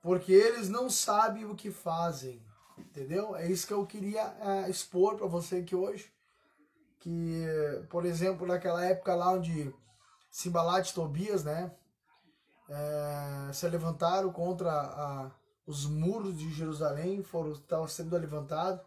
porque 0.00 0.32
eles 0.32 0.68
não 0.68 0.88
sabem 0.88 1.44
o 1.44 1.56
que 1.56 1.72
fazem. 1.72 2.40
Entendeu? 2.78 3.34
É 3.34 3.50
isso 3.50 3.66
que 3.66 3.72
eu 3.72 3.84
queria 3.84 4.22
é, 4.40 4.70
expor 4.70 5.16
para 5.16 5.26
você 5.26 5.56
aqui 5.56 5.74
hoje. 5.74 6.08
Que, 7.00 7.44
por 7.90 8.06
exemplo, 8.06 8.46
naquela 8.46 8.84
época 8.84 9.12
lá 9.12 9.32
onde 9.32 9.74
Simbalat 10.30 10.88
e 10.88 10.94
Tobias, 10.94 11.42
né? 11.42 11.74
É, 12.68 13.52
se 13.52 13.68
levantaram 13.68 14.32
contra 14.32 14.70
a, 14.70 15.30
os 15.66 15.86
muros 15.86 16.36
de 16.36 16.52
Jerusalém, 16.52 17.22
foram 17.22 17.52
estavam 17.52 17.86
sendo 17.86 18.16
levantados. 18.16 18.84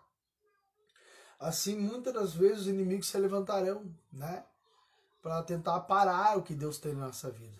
Assim, 1.39 1.77
muitas 1.77 2.13
das 2.13 2.33
vezes 2.33 2.61
os 2.61 2.67
inimigos 2.67 3.07
se 3.07 3.17
levantarão, 3.17 3.89
né? 4.11 4.43
para 5.21 5.43
tentar 5.43 5.79
parar 5.81 6.37
o 6.37 6.43
que 6.43 6.55
Deus 6.55 6.77
tem 6.77 6.93
na 6.93 7.07
nossa 7.07 7.29
vida. 7.29 7.57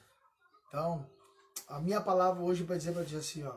Então, 0.68 1.06
a 1.68 1.80
minha 1.80 2.02
palavra 2.02 2.42
hoje 2.44 2.64
vai 2.64 2.78
dizer 2.78 2.94
para 2.94 3.06
ti 3.06 3.16
assim, 3.16 3.44
ó, 3.44 3.56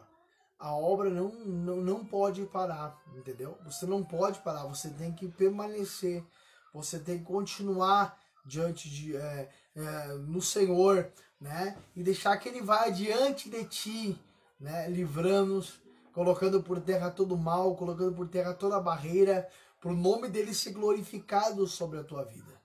a 0.59 0.75
obra 0.75 1.11
não, 1.11 1.29
não, 1.45 1.77
não 1.77 2.05
pode 2.05 2.45
parar, 2.47 3.01
entendeu? 3.15 3.59
Você 3.65 3.87
não 3.87 4.03
pode 4.03 4.41
parar, 4.41 4.65
você 4.65 4.91
tem 4.91 5.13
que 5.13 5.29
permanecer, 5.29 6.25
você 6.73 6.99
tem 6.99 7.19
que 7.19 7.25
continuar 7.25 8.19
diante 8.45 8.89
de 8.89 9.17
é, 9.17 9.51
é, 9.75 10.15
no 10.15 10.41
Senhor, 10.41 11.11
né? 11.41 11.77
E 11.95 12.03
deixar 12.03 12.37
que 12.37 12.49
Ele 12.49 12.63
vá 12.63 12.89
diante 12.89 13.51
de 13.51 13.65
ti, 13.65 14.21
né? 14.61 14.89
Livrando-nos, 14.89 15.81
colocando 16.13 16.63
por 16.63 16.81
terra 16.81 17.11
todo 17.11 17.37
mal, 17.37 17.75
colocando 17.77 18.15
por 18.15 18.29
terra 18.29 18.55
toda 18.55 18.81
barreira, 18.81 19.49
para 19.81 19.91
o 19.91 19.97
nome 19.97 20.29
dele 20.29 20.55
ser 20.55 20.73
glorificado 20.73 21.67
sobre 21.67 21.99
a 21.99 22.05
tua 22.05 22.25
vida, 22.25 22.61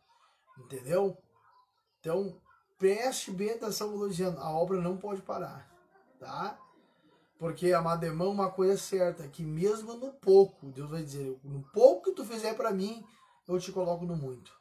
entendeu? 0.60 1.18
Então, 2.00 2.40
preste 2.78 3.32
bem 3.32 3.52
atenção 3.52 4.08
dizendo, 4.08 4.40
a 4.40 4.52
obra 4.52 4.80
não 4.80 4.98
pode 4.98 5.22
parar, 5.24 5.68
tá? 6.20 6.60
Porque, 7.40 7.72
amado 7.74 8.04
irmão, 8.04 8.32
uma 8.32 8.52
coisa 8.52 8.74
é 8.74 8.78
certa, 8.78 9.28
que 9.28 9.44
mesmo 9.44 9.96
no 9.96 10.12
pouco, 10.14 10.68
Deus 10.68 10.90
vai 10.90 11.04
dizer, 11.04 11.40
no 11.44 11.64
pouco 11.74 12.06
que 12.06 12.12
tu 12.12 12.26
fizer 12.26 12.54
para 12.56 12.72
mim, 12.72 13.04
eu 13.48 13.60
te 13.60 13.72
coloco 13.72 14.06
no 14.06 14.16
muito. 14.16 14.57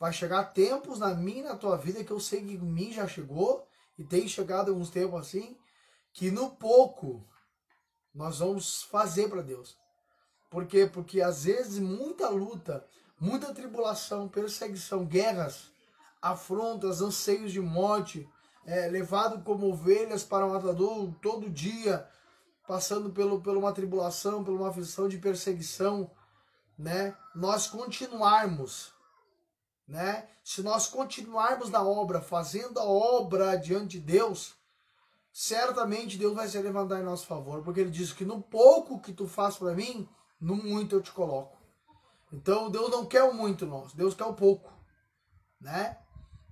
Vai 0.00 0.14
chegar 0.14 0.54
tempos 0.54 0.98
na 0.98 1.14
minha 1.14 1.40
e 1.40 1.42
na 1.42 1.56
tua 1.56 1.76
vida, 1.76 2.02
que 2.02 2.10
eu 2.10 2.18
sei 2.18 2.42
que 2.42 2.54
em 2.54 2.58
mim 2.58 2.90
já 2.90 3.06
chegou, 3.06 3.68
e 3.98 4.02
tem 4.02 4.26
chegado 4.26 4.70
alguns 4.70 4.88
tempos 4.88 5.20
assim, 5.20 5.58
que 6.14 6.30
no 6.30 6.50
pouco 6.56 7.28
nós 8.14 8.38
vamos 8.38 8.82
fazer 8.84 9.28
para 9.28 9.42
Deus. 9.42 9.76
Por 10.48 10.66
quê? 10.66 10.90
Porque 10.90 11.20
às 11.20 11.44
vezes 11.44 11.78
muita 11.78 12.30
luta, 12.30 12.84
muita 13.20 13.52
tribulação, 13.52 14.26
perseguição, 14.26 15.04
guerras, 15.04 15.70
afrontas, 16.22 17.02
anseios 17.02 17.52
de 17.52 17.60
morte, 17.60 18.26
é, 18.64 18.88
levado 18.88 19.44
como 19.44 19.70
ovelhas 19.70 20.24
para 20.24 20.46
o 20.46 20.50
matador 20.50 21.12
todo 21.20 21.50
dia, 21.50 22.08
passando 22.66 23.10
pelo, 23.10 23.42
por 23.42 23.54
uma 23.54 23.72
tribulação, 23.72 24.42
por 24.42 24.54
uma 24.54 24.70
aflição 24.70 25.08
de 25.08 25.18
perseguição, 25.18 26.10
né? 26.78 27.14
Nós 27.34 27.66
continuarmos, 27.66 28.92
né? 29.90 30.28
Se 30.44 30.62
nós 30.62 30.86
continuarmos 30.86 31.68
na 31.68 31.82
obra, 31.82 32.20
fazendo 32.20 32.78
a 32.78 32.84
obra 32.84 33.56
diante 33.56 33.98
de 33.98 34.00
Deus, 34.00 34.54
certamente 35.32 36.16
Deus 36.16 36.34
vai 36.34 36.46
se 36.48 36.58
levantar 36.62 37.00
em 37.00 37.04
nosso 37.04 37.26
favor, 37.26 37.62
porque 37.62 37.80
ele 37.80 37.90
diz 37.90 38.12
que 38.12 38.24
no 38.24 38.40
pouco 38.40 39.00
que 39.00 39.12
tu 39.12 39.26
faz 39.26 39.56
para 39.56 39.74
mim, 39.74 40.08
no 40.40 40.54
muito 40.54 40.94
eu 40.94 41.02
te 41.02 41.10
coloco. 41.10 41.58
Então 42.32 42.70
Deus 42.70 42.88
não 42.88 43.04
quer 43.04 43.24
o 43.24 43.34
muito 43.34 43.66
nosso, 43.66 43.96
Deus 43.96 44.14
quer 44.14 44.24
o 44.24 44.34
pouco, 44.34 44.72
né? 45.60 45.98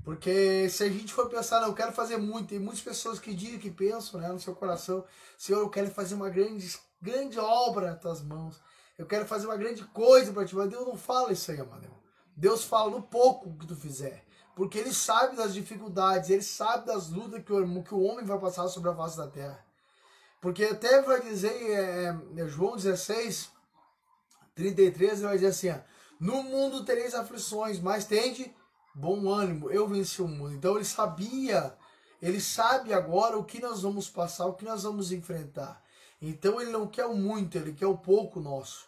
Porque 0.04 0.68
se 0.68 0.82
a 0.82 0.88
gente 0.88 1.12
for 1.12 1.28
pensar, 1.28 1.60
não, 1.60 1.68
eu 1.68 1.74
quero 1.74 1.92
fazer 1.92 2.16
muito, 2.16 2.48
tem 2.48 2.58
muitas 2.58 2.82
pessoas 2.82 3.20
que 3.20 3.32
dizem, 3.32 3.58
que 3.58 3.70
pensam 3.70 4.18
né, 4.20 4.28
no 4.28 4.40
seu 4.40 4.54
coração, 4.54 5.04
Senhor, 5.36 5.60
eu 5.60 5.70
quero 5.70 5.90
fazer 5.92 6.16
uma 6.16 6.30
grande, 6.30 6.76
grande 7.00 7.38
obra 7.38 7.92
nas 7.92 8.00
tuas 8.00 8.20
mãos, 8.20 8.60
eu 8.96 9.06
quero 9.06 9.26
fazer 9.26 9.46
uma 9.46 9.56
grande 9.56 9.84
coisa 9.84 10.32
para 10.32 10.44
ti, 10.44 10.56
mas 10.56 10.70
Deus 10.70 10.86
não 10.86 10.96
fala 10.96 11.32
isso 11.32 11.52
aí, 11.52 11.60
amado. 11.60 11.97
Deus 12.38 12.62
fala 12.62 12.92
no 12.92 13.02
pouco 13.02 13.52
que 13.58 13.66
tu 13.66 13.74
fizer, 13.74 14.24
porque 14.54 14.78
Ele 14.78 14.94
sabe 14.94 15.36
das 15.36 15.52
dificuldades, 15.52 16.30
Ele 16.30 16.42
sabe 16.42 16.86
das 16.86 17.10
lutas 17.10 17.42
que 17.42 17.52
o, 17.52 17.82
que 17.82 17.94
o 17.94 18.02
homem 18.02 18.24
vai 18.24 18.38
passar 18.38 18.68
sobre 18.68 18.90
a 18.90 18.94
face 18.94 19.16
da 19.16 19.26
terra. 19.26 19.66
Porque 20.40 20.62
até 20.64 21.02
vai 21.02 21.20
dizer 21.20 21.50
é, 21.52 22.16
é, 22.36 22.46
João 22.46 22.76
16, 22.76 23.50
33, 24.54 25.14
ele 25.14 25.22
vai 25.22 25.34
dizer 25.34 25.48
assim, 25.48 25.70
ó, 25.70 25.78
no 26.20 26.44
mundo 26.44 26.84
tereis 26.84 27.12
aflições, 27.12 27.80
mas 27.80 28.04
tende 28.04 28.54
bom 28.94 29.28
ânimo, 29.28 29.68
eu 29.68 29.88
venci 29.88 30.22
o 30.22 30.28
mundo. 30.28 30.54
Então 30.54 30.76
ele 30.76 30.84
sabia, 30.84 31.76
ele 32.22 32.40
sabe 32.40 32.94
agora 32.94 33.36
o 33.36 33.44
que 33.44 33.60
nós 33.60 33.82
vamos 33.82 34.08
passar, 34.08 34.46
o 34.46 34.54
que 34.54 34.64
nós 34.64 34.84
vamos 34.84 35.10
enfrentar. 35.10 35.82
Então 36.22 36.60
ele 36.60 36.70
não 36.70 36.86
quer 36.86 37.06
o 37.06 37.16
muito, 37.16 37.58
ele 37.58 37.72
quer 37.72 37.86
o 37.88 37.98
pouco 37.98 38.38
nosso. 38.38 38.87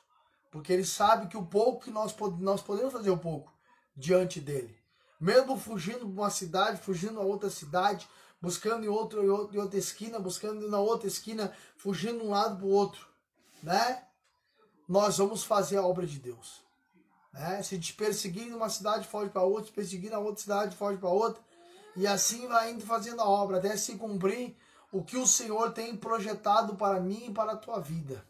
Porque 0.51 0.73
ele 0.73 0.85
sabe 0.85 1.29
que 1.29 1.37
o 1.37 1.47
pouco 1.47 1.85
que 1.85 1.91
nós, 1.91 2.15
nós 2.39 2.63
podemos 2.63 2.93
fazer 2.93 3.11
o 3.11 3.19
pouco 3.19 3.53
diante 3.97 4.41
dele. 4.41 4.77
Mesmo 5.21 5.57
fugindo 5.57 6.07
de 6.07 6.13
uma 6.13 6.31
cidade, 6.31 6.81
fugindo 6.81 7.21
a 7.21 7.25
outra 7.25 7.51
cidade, 7.51 8.09
buscando 8.41 8.85
em, 8.85 8.89
outro, 8.89 9.23
em 9.53 9.59
outra 9.59 9.79
esquina, 9.79 10.19
buscando 10.19 10.69
na 10.69 10.79
outra 10.79 11.07
esquina, 11.07 11.53
fugindo 11.77 12.21
de 12.21 12.27
um 12.27 12.31
lado 12.31 12.57
para 12.57 12.67
o 12.67 12.71
outro, 12.71 13.07
né? 13.63 14.05
Nós 14.89 15.19
vamos 15.19 15.45
fazer 15.45 15.77
a 15.77 15.87
obra 15.87 16.07
de 16.07 16.19
Deus. 16.19 16.65
Né? 17.33 17.63
Se 17.63 17.79
te 17.79 17.93
perseguir 17.93 18.47
numa 18.47 18.69
cidade, 18.69 19.07
foge 19.07 19.31
para 19.31 19.43
outra, 19.43 19.67
se 19.67 19.73
perseguir 19.73 20.11
na 20.11 20.19
outra 20.19 20.43
cidade, 20.43 20.77
foge 20.77 20.99
para 20.99 21.11
outra. 21.11 21.41
E 21.95 22.07
assim 22.07 22.49
vai 22.49 22.73
indo 22.73 22.85
fazendo 22.85 23.21
a 23.21 23.29
obra, 23.29 23.59
até 23.59 23.77
se 23.77 23.97
cumprir 23.97 24.57
o 24.91 25.05
que 25.05 25.17
o 25.17 25.27
Senhor 25.27 25.73
tem 25.73 25.97
projetado 25.97 26.75
para 26.75 26.99
mim 26.99 27.27
e 27.27 27.33
para 27.33 27.53
a 27.53 27.57
tua 27.57 27.79
vida. 27.79 28.27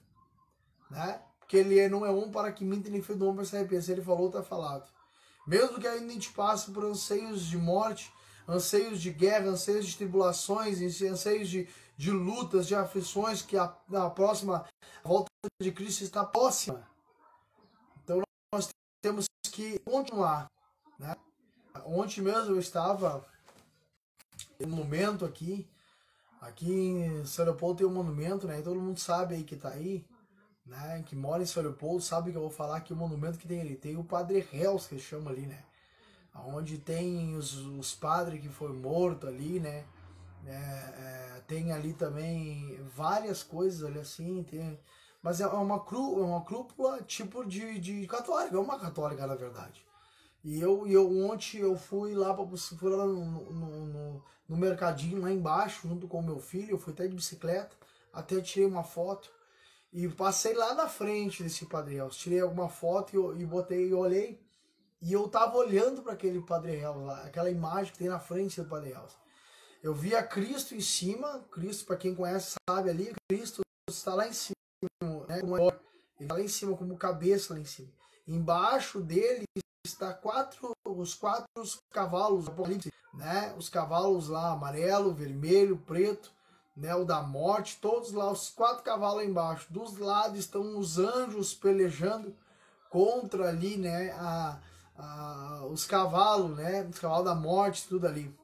Né? 0.91 1.23
Porque 1.51 1.57
ele 1.57 1.89
não 1.89 2.07
é 2.07 2.11
um 2.13 2.31
para 2.31 2.53
que 2.53 2.65
minta 2.65 2.89
nem 2.89 3.03
filho 3.03 3.19
do 3.19 3.25
homem 3.25 3.39
para 3.39 3.45
se 3.45 3.57
arrepender. 3.57 3.91
Ele 3.91 4.03
falou, 4.03 4.29
está 4.29 4.41
falado. 4.41 4.89
Mesmo 5.45 5.81
que 5.81 5.89
ainda 5.89 6.07
a 6.07 6.13
gente 6.13 6.31
passe 6.31 6.71
por 6.71 6.85
anseios 6.85 7.45
de 7.45 7.59
morte, 7.59 8.15
anseios 8.47 9.03
de 9.03 9.11
guerra, 9.11 9.49
anseios 9.49 9.85
de 9.85 9.97
tribulações, 9.97 10.79
anseios 11.03 11.49
de, 11.49 11.69
de 11.97 12.13
lutas, 12.13 12.69
de 12.69 12.77
aflições, 12.77 13.43
que 13.43 13.57
a, 13.57 13.65
a 13.65 14.11
próxima 14.11 14.65
volta 15.03 15.29
de 15.61 15.73
Cristo 15.73 16.05
está 16.05 16.25
próxima. 16.25 16.89
Então 18.05 18.23
nós 18.55 18.69
temos 19.03 19.27
que 19.51 19.81
continuar. 19.81 20.47
Né? 21.01 21.17
Ontem 21.85 22.21
mesmo 22.21 22.53
eu 22.53 22.61
estava 22.61 23.27
um 24.65 24.69
momento 24.69 25.25
aqui, 25.25 25.69
aqui 26.41 26.73
em 26.73 27.25
São 27.27 27.45
Leopoldo 27.45 27.79
tem 27.79 27.87
um 27.89 27.93
monumento, 27.93 28.47
né? 28.47 28.63
Todo 28.63 28.79
mundo 28.79 29.01
sabe 29.01 29.35
aí 29.35 29.43
que 29.43 29.57
está 29.57 29.71
aí, 29.71 30.07
né? 30.65 31.03
Que 31.07 31.17
mora 31.17 31.43
em 31.43 31.47
São 31.47 31.63
Leopoldo, 31.63 32.03
sabe 32.03 32.31
que 32.31 32.37
eu 32.37 32.43
vou 32.43 32.51
falar 32.51 32.81
que 32.81 32.93
o 32.93 32.97
monumento 32.97 33.39
que 33.39 33.49
tem 33.49 33.61
ali. 33.61 33.77
Tem 33.77 33.97
o 33.97 34.05
Padre 34.05 34.41
Reus, 34.41 34.87
que 34.87 34.99
chama 34.99 35.31
ali, 35.31 35.47
né? 35.47 35.63
Onde 36.47 36.79
tem 36.79 37.35
os, 37.35 37.55
os 37.55 37.95
padres 37.95 38.41
que 38.41 38.49
foi 38.49 38.73
morto 38.73 39.27
ali, 39.27 39.61
né? 39.61 39.85
É, 40.47 40.53
é, 40.53 41.43
tem 41.47 41.73
ali 41.73 41.93
também 41.93 42.81
várias 42.95 43.43
coisas 43.43 43.85
ali 43.85 43.99
assim, 43.99 44.43
tem, 44.45 44.81
mas 45.23 45.41
é 45.41 45.47
uma, 45.47 45.81
cru, 45.85 46.19
é 46.21 46.25
uma 46.25 46.41
cúpula 46.41 47.03
tipo 47.03 47.45
de, 47.45 47.79
de 47.79 48.07
católica, 48.07 48.57
é 48.57 48.59
uma 48.59 48.79
católica 48.79 49.27
na 49.27 49.35
verdade. 49.35 49.85
E 50.43 50.59
eu, 50.59 50.87
eu 50.87 51.27
ontem 51.27 51.59
eu 51.59 51.77
fui 51.77 52.15
lá, 52.15 52.33
pra, 52.33 52.47
fui 52.57 52.91
lá 52.91 53.05
no, 53.05 53.53
no, 53.53 53.87
no, 53.87 54.25
no 54.49 54.57
mercadinho 54.57 55.21
lá 55.21 55.31
embaixo, 55.31 55.87
junto 55.87 56.09
com 56.09 56.21
o 56.21 56.23
meu 56.23 56.41
filho, 56.41 56.71
eu 56.71 56.79
fui 56.79 56.95
até 56.95 57.07
de 57.07 57.15
bicicleta, 57.15 57.77
até 58.13 58.41
tirei 58.41 58.67
uma 58.67 58.83
foto. 58.83 59.31
E 59.93 60.09
passei 60.09 60.55
lá 60.55 60.75
na 60.75 60.89
frente 60.89 61.43
desse 61.43 61.67
Padre 61.67 61.95
Real. 61.95 62.11
Tirei 62.11 62.41
alguma 62.41 62.69
foto 62.69 63.35
e, 63.37 63.43
e 63.43 63.47
botei 63.47 63.89
e 63.89 63.95
olhei. 63.95 64.41
E 65.03 65.13
eu 65.13 65.27
tava 65.29 65.57
olhando 65.57 66.03
para 66.03 66.13
aquele 66.13 66.41
Padre 66.43 66.77
Real 66.77 67.05
lá, 67.05 67.25
aquela 67.25 67.51
imagem 67.51 67.93
que 67.93 67.99
tem 67.99 68.09
na 68.09 68.21
frente 68.21 68.61
do 68.61 68.69
Padre 68.69 68.91
Real. 68.91 69.09
Eu 69.83 69.95
via 69.95 70.23
Cristo 70.23 70.75
em 70.75 70.81
cima, 70.81 71.41
Cristo, 71.51 71.87
para 71.87 71.97
quem 71.97 72.15
conhece, 72.15 72.55
sabe 72.69 72.91
ali, 72.91 73.15
Cristo 73.31 73.63
está 73.89 74.15
lá 74.15 74.29
em 74.29 74.33
cima, 74.33 74.55
né? 75.27 75.39
Ele 75.39 76.25
está 76.25 76.35
lá 76.35 76.41
em 76.41 76.49
cima, 76.49 76.77
como 76.77 76.99
cabeça 76.99 77.55
lá 77.55 77.61
em 77.61 77.65
cima. 77.65 77.89
Embaixo 78.29 79.01
dele 79.01 79.45
está 79.87 80.13
quatro, 80.13 80.73
os 80.85 81.15
quatro 81.15 81.47
cavalos 81.91 82.47
né? 83.15 83.55
Os 83.57 83.71
cavalos 83.71 84.29
lá, 84.29 84.53
amarelo, 84.53 85.15
vermelho, 85.15 85.79
preto, 85.79 86.31
né? 86.77 86.95
O 86.95 87.05
da 87.05 87.23
morte, 87.23 87.79
todos 87.81 88.13
lá, 88.13 88.31
os 88.31 88.49
quatro 88.51 88.83
cavalos 88.83 89.25
embaixo. 89.25 89.73
Dos 89.73 89.99
lados 89.99 90.39
estão 90.39 90.79
os 90.79 90.99
anjos 90.99 91.55
pelejando 91.55 92.35
contra 92.89 93.49
ali, 93.49 93.77
né? 93.77 94.11
A, 94.13 94.61
a, 94.97 95.67
os 95.67 95.85
cavalos, 95.87 96.57
né? 96.57 96.85
Os 96.85 96.99
cavalos 96.99 97.25
da 97.25 97.35
morte, 97.35 97.87
tudo 97.89 98.07
ali. 98.07 98.35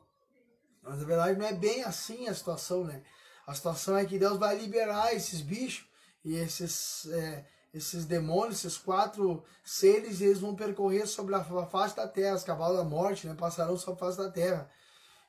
Mas 0.82 0.98
na 0.98 1.04
verdade 1.04 1.38
não 1.38 1.46
é 1.46 1.52
bem 1.52 1.82
assim 1.82 2.28
a 2.28 2.34
situação, 2.34 2.84
né? 2.84 3.02
A 3.46 3.54
situação 3.54 3.96
é 3.96 4.04
que 4.04 4.18
Deus 4.18 4.38
vai 4.38 4.56
liberar 4.56 5.14
esses 5.14 5.40
bichos 5.40 5.86
e 6.24 6.34
esses, 6.36 7.06
é, 7.06 7.44
esses 7.72 8.04
demônios, 8.04 8.64
esses 8.64 8.78
quatro 8.78 9.44
seres, 9.64 10.20
eles 10.20 10.40
vão 10.40 10.54
percorrer 10.56 11.06
sobre 11.06 11.34
a 11.34 11.44
face 11.66 11.94
da 11.94 12.08
terra, 12.08 12.34
os 12.34 12.42
cavalos 12.42 12.78
da 12.78 12.84
morte, 12.84 13.26
né? 13.26 13.34
Passarão 13.34 13.76
sobre 13.76 13.94
a 13.94 14.04
face 14.04 14.18
da 14.18 14.30
terra. 14.30 14.70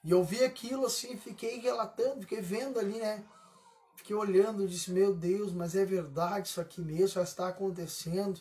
E 0.07 0.11
eu 0.11 0.23
vi 0.23 0.41
aquilo 0.41 0.85
assim, 0.85 1.17
fiquei 1.17 1.59
relatando, 1.59 2.21
fiquei 2.21 2.39
vendo 2.39 2.79
ali, 2.79 2.97
né? 2.97 3.25
Fiquei 3.93 4.15
olhando, 4.15 4.65
disse, 4.65 4.89
meu 4.89 5.13
Deus, 5.13 5.51
mas 5.51 5.75
é 5.75 5.83
verdade 5.83 6.47
isso 6.47 6.61
aqui 6.61 6.79
mesmo, 6.79 7.09
já 7.09 7.23
está 7.23 7.49
acontecendo, 7.49 8.39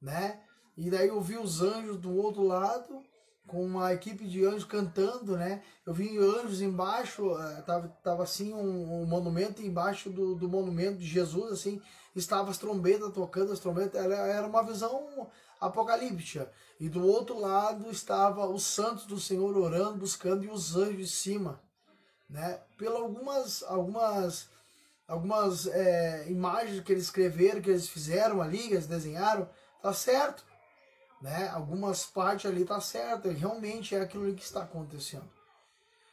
né? 0.00 0.40
E 0.74 0.88
daí 0.88 1.08
eu 1.08 1.20
vi 1.20 1.36
os 1.36 1.60
anjos 1.60 1.98
do 1.98 2.16
outro 2.16 2.44
lado, 2.44 3.02
com 3.46 3.62
uma 3.62 3.92
equipe 3.92 4.26
de 4.26 4.46
anjos 4.46 4.64
cantando, 4.64 5.36
né? 5.36 5.62
Eu 5.84 5.92
vi 5.92 6.16
anjos 6.16 6.62
embaixo, 6.62 7.38
eh, 7.38 7.62
tava, 7.66 7.88
tava 8.02 8.22
assim 8.22 8.54
um, 8.54 9.02
um 9.02 9.04
monumento 9.04 9.60
embaixo 9.60 10.08
do, 10.08 10.34
do 10.34 10.48
monumento 10.48 10.96
de 10.96 11.06
Jesus, 11.06 11.52
assim, 11.52 11.78
estava 12.14 12.50
as 12.50 12.56
trombetas 12.56 13.12
tocando, 13.12 13.52
as 13.52 13.60
trombetas, 13.60 14.02
era, 14.02 14.14
era 14.14 14.46
uma 14.46 14.62
visão 14.62 15.28
apocalíptica. 15.60 16.50
E 16.78 16.88
do 16.88 17.06
outro 17.06 17.38
lado 17.38 17.90
estava 17.90 18.46
os 18.46 18.64
santos 18.64 19.06
do 19.06 19.18
Senhor 19.18 19.56
orando, 19.56 19.98
buscando 19.98 20.44
e 20.44 20.48
os 20.48 20.76
anjos 20.76 20.96
de 20.96 21.06
cima, 21.08 21.60
né? 22.28 22.60
Pelas 22.76 23.00
algumas 23.00 23.62
algumas 23.62 24.48
algumas 25.08 25.66
é, 25.68 26.26
imagens 26.28 26.82
que 26.82 26.92
eles 26.92 27.04
escreveram, 27.04 27.62
que 27.62 27.70
eles 27.70 27.88
fizeram 27.88 28.42
ali, 28.42 28.58
que 28.58 28.74
eles 28.74 28.86
desenharam, 28.86 29.48
tá 29.80 29.92
certo 29.92 30.44
né? 31.20 31.48
Algumas 31.48 32.04
partes 32.04 32.50
ali 32.50 32.64
tá 32.64 32.80
certo, 32.80 33.28
realmente 33.30 33.94
é 33.94 34.00
aquilo 34.00 34.34
que 34.34 34.44
está 34.44 34.62
acontecendo. 34.62 35.28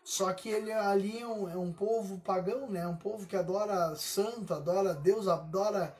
Só 0.03 0.31
que 0.33 0.49
ele 0.49 0.71
ali 0.71 1.19
é 1.19 1.27
um, 1.27 1.49
é 1.49 1.55
um 1.55 1.71
povo 1.71 2.19
pagão, 2.19 2.69
né? 2.69 2.85
Um 2.87 2.97
povo 2.97 3.25
que 3.25 3.35
adora 3.35 3.95
santo, 3.95 4.53
adora 4.53 4.93
Deus, 4.93 5.27
adora 5.27 5.95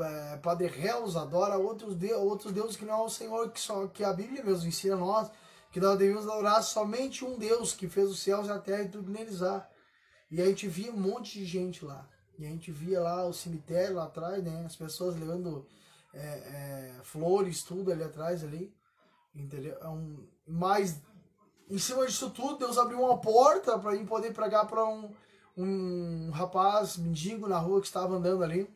é, 0.00 0.36
Padre 0.38 0.66
Reus, 0.68 1.16
adora 1.16 1.56
outros, 1.56 1.94
de, 1.94 2.12
outros 2.12 2.52
deuses 2.52 2.76
que 2.76 2.84
não 2.84 2.94
é 2.94 3.02
o 3.02 3.08
Senhor, 3.08 3.50
que, 3.50 3.60
só, 3.60 3.86
que 3.86 4.04
a 4.04 4.12
Bíblia 4.12 4.44
mesmo 4.44 4.68
ensina 4.68 4.96
nós, 4.96 5.30
que 5.70 5.80
nós 5.80 5.98
devemos 5.98 6.26
adorar 6.28 6.62
somente 6.62 7.24
um 7.24 7.38
Deus 7.38 7.72
que 7.72 7.88
fez 7.88 8.08
os 8.08 8.20
céus 8.20 8.48
e 8.48 8.50
a 8.50 8.58
terra 8.58 8.82
e 8.82 8.88
tudo 8.88 9.10
neles 9.10 9.42
há. 9.42 9.68
E 10.30 10.40
a 10.40 10.46
gente 10.46 10.68
via 10.68 10.92
um 10.92 10.96
monte 10.96 11.38
de 11.38 11.44
gente 11.44 11.84
lá. 11.84 12.08
E 12.38 12.46
a 12.46 12.48
gente 12.48 12.70
via 12.70 13.00
lá 13.00 13.26
o 13.26 13.32
cemitério 13.32 13.96
lá 13.96 14.04
atrás, 14.04 14.42
né? 14.44 14.64
As 14.64 14.76
pessoas 14.76 15.18
levando 15.18 15.66
é, 16.14 16.20
é, 16.20 17.00
flores, 17.02 17.62
tudo 17.62 17.90
ali 17.90 18.04
atrás 18.04 18.44
ali. 18.44 18.72
Entendeu? 19.34 19.76
É 19.80 19.88
um, 19.88 20.26
mas 20.46 21.00
em 21.68 21.78
cima 21.78 22.06
disso 22.06 22.30
tudo, 22.30 22.58
Deus 22.58 22.78
abriu 22.78 23.00
uma 23.00 23.18
porta 23.18 23.78
para 23.78 23.92
mim 23.92 24.06
poder 24.06 24.32
pregar 24.32 24.66
para 24.66 24.86
um, 24.86 25.12
um 25.56 26.30
rapaz 26.30 26.96
mendigo 26.96 27.46
na 27.46 27.58
rua 27.58 27.80
que 27.80 27.86
estava 27.86 28.14
andando 28.14 28.42
ali. 28.42 28.70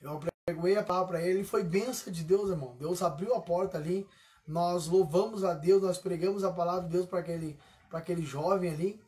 Eu 0.00 0.20
preguei 0.44 0.76
a 0.76 0.82
palavra 0.82 1.08
para 1.08 1.22
ele, 1.22 1.44
foi 1.44 1.64
benção 1.64 2.12
de 2.12 2.22
Deus, 2.22 2.50
irmão. 2.50 2.76
Deus 2.78 3.02
abriu 3.02 3.34
a 3.34 3.40
porta 3.40 3.78
ali, 3.78 4.06
nós 4.46 4.86
louvamos 4.86 5.44
a 5.44 5.54
Deus, 5.54 5.82
nós 5.82 5.98
pregamos 5.98 6.44
a 6.44 6.52
palavra 6.52 6.84
de 6.84 6.90
Deus 6.90 7.06
para 7.06 7.18
aquele, 7.18 7.58
aquele 7.90 8.22
jovem 8.22 8.70
ali, 8.70 9.00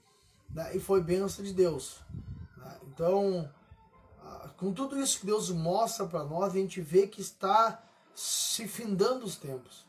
né? 0.51 0.74
e 0.74 0.81
foi 0.81 1.01
benção 1.01 1.44
de 1.44 1.53
Deus. 1.53 2.01
Né? 2.57 2.79
Então, 2.88 3.48
com 4.57 4.72
tudo 4.72 5.01
isso 5.01 5.20
que 5.20 5.27
Deus 5.27 5.51
mostra 5.51 6.07
para 6.07 6.24
nós, 6.24 6.53
a 6.53 6.59
gente 6.59 6.81
vê 6.81 7.07
que 7.07 7.20
está 7.20 7.81
se 8.14 8.66
findando 8.66 9.24
os 9.24 9.37
tempos, 9.37 9.87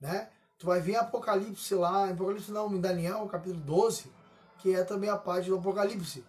né? 0.00 0.30
Tu 0.56 0.66
vai 0.66 0.80
ver 0.80 0.96
Apocalipse 0.96 1.74
lá, 1.74 2.08
Apocalipse 2.08 2.52
não, 2.52 2.72
em 2.72 2.80
Daniel, 2.80 3.26
capítulo 3.26 3.60
12, 3.64 4.12
que 4.58 4.74
é 4.74 4.84
também 4.84 5.10
a 5.10 5.16
parte 5.16 5.48
do 5.48 5.56
Apocalipse. 5.56 6.24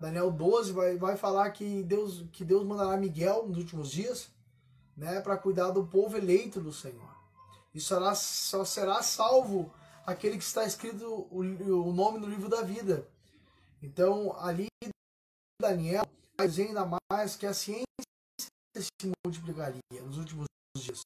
Daniel 0.00 0.30
12 0.30 0.72
vai, 0.72 0.96
vai 0.96 1.16
falar 1.16 1.50
que 1.50 1.82
Deus, 1.82 2.24
que 2.32 2.44
Deus 2.44 2.64
mandará 2.64 2.96
Miguel 2.96 3.46
nos 3.46 3.58
últimos 3.58 3.90
dias, 3.90 4.30
né, 4.96 5.20
para 5.20 5.36
cuidar 5.36 5.70
do 5.70 5.86
povo 5.86 6.16
eleito 6.16 6.60
do 6.60 6.72
Senhor. 6.72 7.14
E 7.74 7.80
será, 7.80 8.14
só 8.14 8.64
será 8.64 9.02
salvo 9.02 9.72
aquele 10.06 10.38
que 10.38 10.44
está 10.44 10.64
escrito 10.64 11.26
o, 11.30 11.40
o 11.40 11.92
nome 11.92 12.18
no 12.18 12.28
livro 12.28 12.48
da 12.48 12.62
vida. 12.62 13.06
Então, 13.82 14.34
ali 14.38 14.68
Daniel 15.60 16.04
mas 16.38 16.58
ainda 16.58 16.86
mais 17.10 17.34
que 17.34 17.46
a 17.46 17.54
ciência 17.54 17.84
se 18.76 19.12
multiplicaria 19.24 19.80
nos 20.02 20.18
últimos 20.18 20.46
dias. 20.76 21.00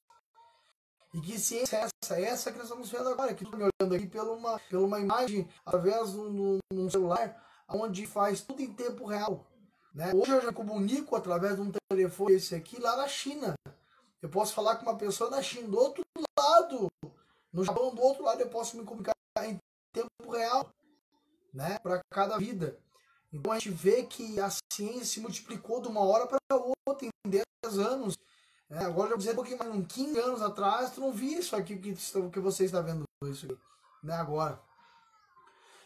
E 1.13 1.21
que 1.21 1.39
ciência 1.39 1.77
é 1.77 1.79
essa? 1.81 2.19
É 2.19 2.23
essa 2.23 2.51
que 2.51 2.57
nós 2.57 2.67
estamos 2.67 2.89
vendo 2.89 3.09
agora, 3.09 3.33
que 3.33 3.43
estou 3.43 3.57
me 3.57 3.65
olhando 3.65 3.95
aqui 3.95 4.07
pela 4.07 4.31
uma, 4.33 4.59
pela 4.59 4.85
uma 4.85 4.99
imagem 4.99 5.47
através 5.65 6.11
de 6.11 6.17
um 6.73 6.89
celular, 6.89 7.41
onde 7.73 8.05
faz 8.05 8.41
tudo 8.41 8.61
em 8.61 8.71
tempo 8.73 9.05
real. 9.05 9.45
Né? 9.93 10.11
Hoje 10.13 10.31
eu 10.31 10.41
já 10.41 10.53
comunico 10.53 11.15
através 11.15 11.55
de 11.55 11.61
um 11.61 11.71
telefone 11.89 12.35
esse 12.35 12.55
aqui 12.55 12.79
lá 12.79 12.95
na 12.95 13.07
China. 13.07 13.55
Eu 14.21 14.29
posso 14.29 14.53
falar 14.53 14.75
com 14.75 14.83
uma 14.83 14.97
pessoa 14.97 15.29
na 15.29 15.41
China, 15.41 15.67
do 15.67 15.77
outro 15.77 16.03
lado, 16.37 16.87
no 17.51 17.63
Japão, 17.63 17.93
do 17.93 18.01
outro 18.01 18.23
lado, 18.23 18.39
eu 18.39 18.49
posso 18.49 18.77
me 18.77 18.83
comunicar 18.83 19.13
em 19.43 19.57
tempo 19.91 20.31
real, 20.31 20.69
né? 21.53 21.79
Para 21.79 22.01
cada 22.09 22.37
vida. 22.37 22.77
Então 23.33 23.51
a 23.51 23.55
gente 23.55 23.71
vê 23.71 24.03
que 24.03 24.39
a 24.39 24.49
ciência 24.71 25.05
se 25.05 25.19
multiplicou 25.19 25.81
de 25.81 25.87
uma 25.87 26.01
hora 26.01 26.27
para 26.27 26.39
outra 26.87 27.07
em 27.07 27.29
10 27.29 27.79
anos. 27.79 28.17
É, 28.69 28.79
agora 28.79 29.07
eu 29.07 29.09
vou 29.09 29.17
dizer 29.17 29.31
um 29.31 29.35
pouquinho 29.35 29.57
mais, 29.57 29.73
uns 29.73 29.87
15 29.87 30.19
anos 30.19 30.41
atrás, 30.41 30.91
tu 30.91 31.01
não 31.01 31.11
via 31.11 31.39
isso 31.39 31.55
aqui 31.55 31.77
que, 31.77 31.93
que 31.93 32.39
você 32.39 32.65
está 32.65 32.81
vendo 32.81 33.03
isso 33.25 33.45
aqui, 33.45 33.57
né, 34.01 34.15
agora. 34.15 34.61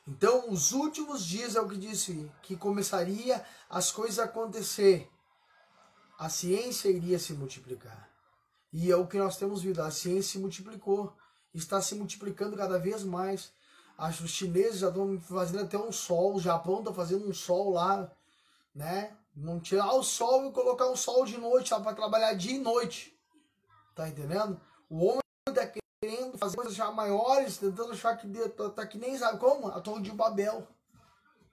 Então, 0.08 0.52
os 0.52 0.72
últimos 0.72 1.26
dias 1.26 1.56
é 1.56 1.62
o 1.62 1.68
que 1.68 1.78
disse, 1.78 2.32
que 2.44 2.56
começaria 2.56 3.44
as 3.70 3.92
coisas 3.92 4.20
a 4.20 4.26
acontecer. 4.26 5.10
A 6.18 6.30
ciência 6.30 6.90
iria 6.90 7.18
se 7.18 7.34
multiplicar. 7.34 8.10
E 8.72 8.92
é 8.92 8.96
o 8.96 9.08
que 9.08 9.18
nós 9.18 9.38
temos 9.38 9.64
visto, 9.64 9.82
a 9.82 9.90
ciência 9.90 10.34
se 10.34 10.40
multiplicou, 10.40 11.16
está 11.54 11.82
se 11.82 11.96
multiplicando 11.96 12.56
cada 12.56 12.78
vez 12.78 13.04
mais. 13.04 13.52
Acho 13.98 14.26
os 14.26 14.32
chineses 14.32 14.80
já 14.80 14.90
estão 14.90 15.20
fazendo 15.22 15.64
até 15.64 15.78
um 15.78 15.92
sol, 15.92 16.36
o 16.36 16.40
Japão 16.40 16.80
está 16.80 16.94
fazendo 16.94 17.28
um 17.28 17.34
sol 17.34 17.72
lá, 17.72 18.12
né? 18.74 19.16
Não 19.36 19.60
tirar 19.60 19.94
o 19.94 20.04
sol 20.04 20.46
e 20.46 20.52
colocar 20.52 20.88
um 20.90 20.96
sol 20.96 21.26
de 21.26 21.38
noite, 21.38 21.70
para 21.70 21.94
trabalhar 21.94 22.34
dia 22.34 22.56
e 22.58 22.60
noite. 22.60 23.18
Tá 23.96 24.08
entendendo? 24.10 24.60
O 24.90 25.06
homem 25.06 25.22
daquele 25.54 25.85
querendo 26.06 26.38
fazer 26.38 26.56
coisas 26.56 26.76
já 26.76 26.92
maiores, 26.92 27.58
tentando 27.58 27.92
achar 27.92 28.16
que 28.16 28.28
tá, 28.50 28.70
tá 28.70 28.86
que 28.86 28.98
nem 28.98 29.18
sabe 29.18 29.40
como? 29.40 29.68
A 29.68 29.82
Torre 29.82 30.04
de 30.04 30.12
Babel. 30.12 30.68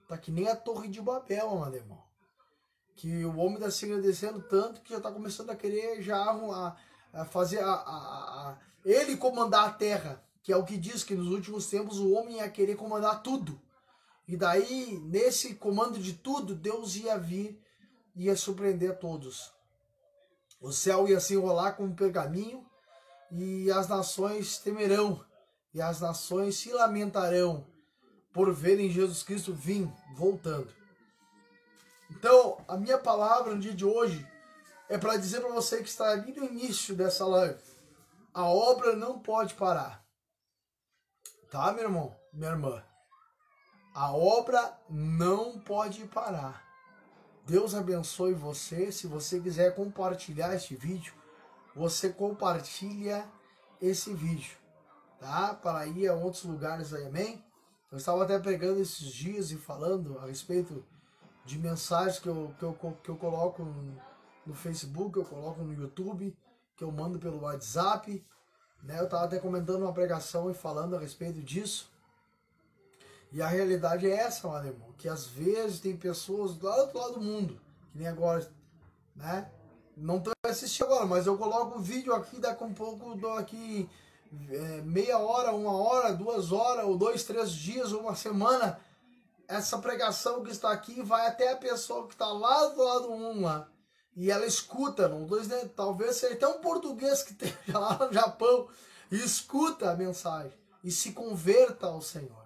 Tá 0.07 0.17
que 0.17 0.31
nem 0.31 0.47
a 0.47 0.55
Torre 0.55 0.87
de 0.87 1.01
Babel, 1.01 1.55
mano, 1.55 1.75
irmão. 1.75 2.03
Que 2.95 3.25
o 3.25 3.35
homem 3.37 3.55
está 3.55 3.71
se 3.71 3.85
agradecendo 3.85 4.41
tanto 4.43 4.81
que 4.81 4.91
já 4.91 4.97
está 4.97 5.11
começando 5.11 5.49
a 5.49 5.55
querer 5.55 6.01
já 6.03 6.17
a, 6.17 6.75
a 7.11 7.25
fazer 7.25 7.61
a, 7.61 7.71
a, 7.71 8.51
a, 8.51 8.57
ele 8.85 9.17
comandar 9.17 9.67
a 9.67 9.73
terra, 9.73 10.23
que 10.43 10.53
é 10.53 10.57
o 10.57 10.65
que 10.65 10.77
diz 10.77 11.03
que 11.03 11.15
nos 11.15 11.29
últimos 11.29 11.67
tempos 11.67 11.97
o 11.97 12.11
homem 12.11 12.37
ia 12.37 12.49
querer 12.49 12.75
comandar 12.75 13.23
tudo. 13.23 13.59
E 14.27 14.37
daí, 14.37 14.99
nesse 15.05 15.55
comando 15.55 15.97
de 15.97 16.13
tudo, 16.13 16.53
Deus 16.53 16.95
ia 16.95 17.17
vir 17.17 17.59
e 18.15 18.25
ia 18.25 18.35
surpreender 18.35 18.91
a 18.91 18.95
todos. 18.95 19.51
O 20.61 20.71
céu 20.71 21.07
ia 21.07 21.19
se 21.19 21.33
enrolar 21.33 21.75
com 21.75 21.85
um 21.85 21.95
pergaminho 21.95 22.63
e 23.33 23.71
as 23.71 23.87
nações 23.87 24.59
temerão 24.59 25.25
e 25.73 25.81
as 25.81 25.99
nações 25.99 26.55
se 26.55 26.71
lamentarão 26.71 27.65
por 28.31 28.53
verem 28.53 28.91
Jesus 28.91 29.23
Cristo 29.23 29.53
vir 29.53 29.91
voltando. 30.15 30.71
Então, 32.11 32.63
a 32.67 32.77
minha 32.77 32.97
palavra 32.97 33.55
no 33.55 33.59
dia 33.59 33.73
de 33.73 33.83
hoje 33.83 34.25
é 34.87 34.97
para 34.97 35.17
dizer 35.17 35.41
para 35.41 35.51
você 35.51 35.81
que 35.81 35.89
está 35.89 36.11
ali 36.11 36.31
no 36.33 36.45
início 36.45 36.95
dessa 36.95 37.25
live, 37.25 37.59
a 38.33 38.45
obra 38.45 38.95
não 38.95 39.19
pode 39.19 39.55
parar. 39.55 40.05
Tá, 41.49 41.71
meu 41.73 41.85
irmão, 41.85 42.15
minha 42.31 42.51
irmã? 42.51 42.83
A 43.95 44.11
obra 44.11 44.79
não 44.89 45.59
pode 45.59 46.05
parar. 46.05 46.63
Deus 47.45 47.73
abençoe 47.75 48.33
você. 48.33 48.91
Se 48.91 49.05
você 49.07 49.39
quiser 49.39 49.75
compartilhar 49.75 50.55
este 50.55 50.75
vídeo, 50.75 51.13
você 51.75 52.09
compartilha 52.09 53.27
esse 53.81 54.13
vídeo, 54.13 54.57
tá? 55.19 55.53
Para 55.53 55.85
ir 55.87 56.07
a 56.07 56.13
outros 56.13 56.43
lugares 56.43 56.93
aí, 56.93 57.05
amém? 57.05 57.43
Eu 57.91 57.97
estava 57.97 58.23
até 58.23 58.39
pregando 58.39 58.81
esses 58.81 59.07
dias 59.07 59.51
e 59.51 59.57
falando 59.57 60.17
a 60.19 60.25
respeito 60.25 60.83
de 61.45 61.59
mensagens 61.59 62.19
que 62.19 62.27
eu, 62.27 62.53
que 62.57 62.63
eu, 62.63 62.73
que 63.03 63.09
eu 63.09 63.15
coloco 63.17 63.63
no, 64.45 64.55
Facebook, 64.55 65.17
eu 65.17 65.25
coloco 65.25 65.61
no 65.61 65.73
YouTube, 65.73 66.35
que 66.75 66.83
eu 66.83 66.91
mando 66.91 67.19
pelo 67.19 67.41
WhatsApp. 67.41 68.25
Né? 68.81 68.99
Eu 68.99 69.05
estava 69.05 69.25
até 69.25 69.39
comentando 69.39 69.83
uma 69.83 69.93
pregação 69.93 70.49
e 70.49 70.53
falando 70.53 70.95
a 70.95 70.99
respeito 70.99 71.41
disso. 71.41 71.91
E 73.31 73.41
a 73.41 73.47
realidade 73.47 74.09
é 74.09 74.15
essa, 74.15 74.47
meu 74.47 74.71
irmão, 74.71 74.93
que 74.97 75.09
às 75.09 75.25
vezes 75.27 75.79
tem 75.79 75.97
pessoas 75.97 76.55
do 76.55 76.67
outro 76.67 76.99
lado 76.99 77.13
do 77.15 77.21
mundo, 77.21 77.59
que 77.91 77.97
nem 77.97 78.07
agora, 78.07 78.47
né? 79.15 79.51
Não 79.97 80.17
estou 80.17 80.32
assistindo 80.53 80.85
agora, 80.85 81.05
mas 81.05 81.27
eu 81.27 81.37
coloco 81.37 81.77
o 81.77 81.81
vídeo 81.81 82.13
aqui, 82.13 82.39
daqui 82.39 82.63
um 82.63 82.73
pouco, 82.73 83.15
dou 83.15 83.33
aqui 83.33 83.89
é, 84.49 84.81
meia 84.81 85.17
hora, 85.17 85.51
uma 85.51 85.73
hora, 85.73 86.13
duas 86.13 86.51
horas, 86.51 86.85
ou 86.85 86.97
dois, 86.97 87.23
três 87.23 87.51
dias, 87.51 87.91
ou 87.91 88.01
uma 88.01 88.15
semana. 88.15 88.79
Essa 89.47 89.77
pregação 89.77 90.43
que 90.43 90.51
está 90.51 90.71
aqui 90.71 91.01
vai 91.01 91.27
até 91.27 91.51
a 91.51 91.57
pessoa 91.57 92.07
que 92.07 92.13
está 92.13 92.27
lá 92.27 92.67
do 92.67 92.83
lado 92.83 93.11
um 93.11 93.41
lá. 93.41 93.67
E 94.15 94.31
ela 94.31 94.45
escuta, 94.45 95.07
não 95.07 95.25
dois, 95.25 95.47
né? 95.47 95.69
talvez 95.75 96.17
seja 96.17 96.35
até 96.35 96.47
um 96.47 96.61
português 96.61 97.23
que 97.23 97.33
esteja 97.45 97.77
lá 97.77 97.97
no 97.97 98.13
Japão 98.13 98.67
e 99.11 99.17
escuta 99.17 99.91
a 99.91 99.95
mensagem 99.95 100.57
e 100.83 100.91
se 100.91 101.11
converta 101.11 101.87
ao 101.87 102.01
Senhor. 102.01 102.43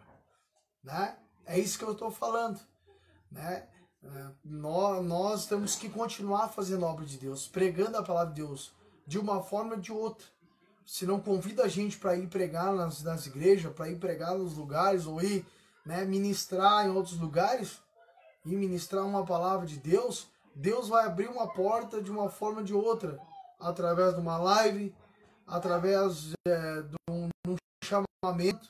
Né? 0.84 1.18
É 1.46 1.60
isso 1.60 1.78
que 1.78 1.84
eu 1.84 1.92
estou 1.92 2.12
falando. 2.12 2.60
Né? 3.32 3.68
É, 4.16 4.28
nós, 4.46 5.06
nós 5.06 5.46
temos 5.48 5.76
que 5.76 5.90
continuar 5.90 6.48
fazendo 6.50 6.86
a 6.86 6.90
obra 6.90 7.06
de 7.06 7.18
Deus, 7.18 7.48
pregando 7.48 7.98
a 7.98 8.04
palavra 8.04 8.34
de 8.34 8.42
Deus, 8.42 8.72
de 9.06 9.20
uma 9.20 9.42
forma 9.42 9.76
ou 9.76 9.80
de 9.80 9.92
outra. 9.92 10.26
Se 10.86 11.06
não 11.06 11.20
convida 11.20 11.64
a 11.64 11.68
gente 11.68 11.98
para 11.98 12.16
ir 12.16 12.28
pregar 12.28 12.74
nas, 12.74 13.04
nas 13.04 13.26
igrejas, 13.26 13.74
para 13.74 13.90
ir 13.90 13.98
pregar 13.98 14.38
nos 14.38 14.56
lugares, 14.56 15.06
ou 15.06 15.22
ir 15.22 15.46
né, 15.86 16.06
ministrar 16.06 16.86
em 16.86 16.90
outros 16.90 17.20
lugares, 17.20 17.82
e 18.46 18.56
ministrar 18.56 19.06
uma 19.06 19.26
palavra 19.26 19.66
de 19.66 19.78
Deus, 19.78 20.30
Deus 20.56 20.88
vai 20.88 21.06
abrir 21.06 21.28
uma 21.28 21.48
porta 21.48 22.02
de 22.02 22.10
uma 22.10 22.30
forma 22.30 22.60
ou 22.60 22.64
de 22.64 22.74
outra, 22.74 23.20
através 23.60 24.16
de 24.16 24.22
uma 24.22 24.38
live, 24.38 24.96
através 25.46 26.34
é, 26.48 26.82
de, 26.82 26.96
um, 27.10 27.28
de 27.46 27.52
um 27.52 27.56
chamamento, 27.84 28.70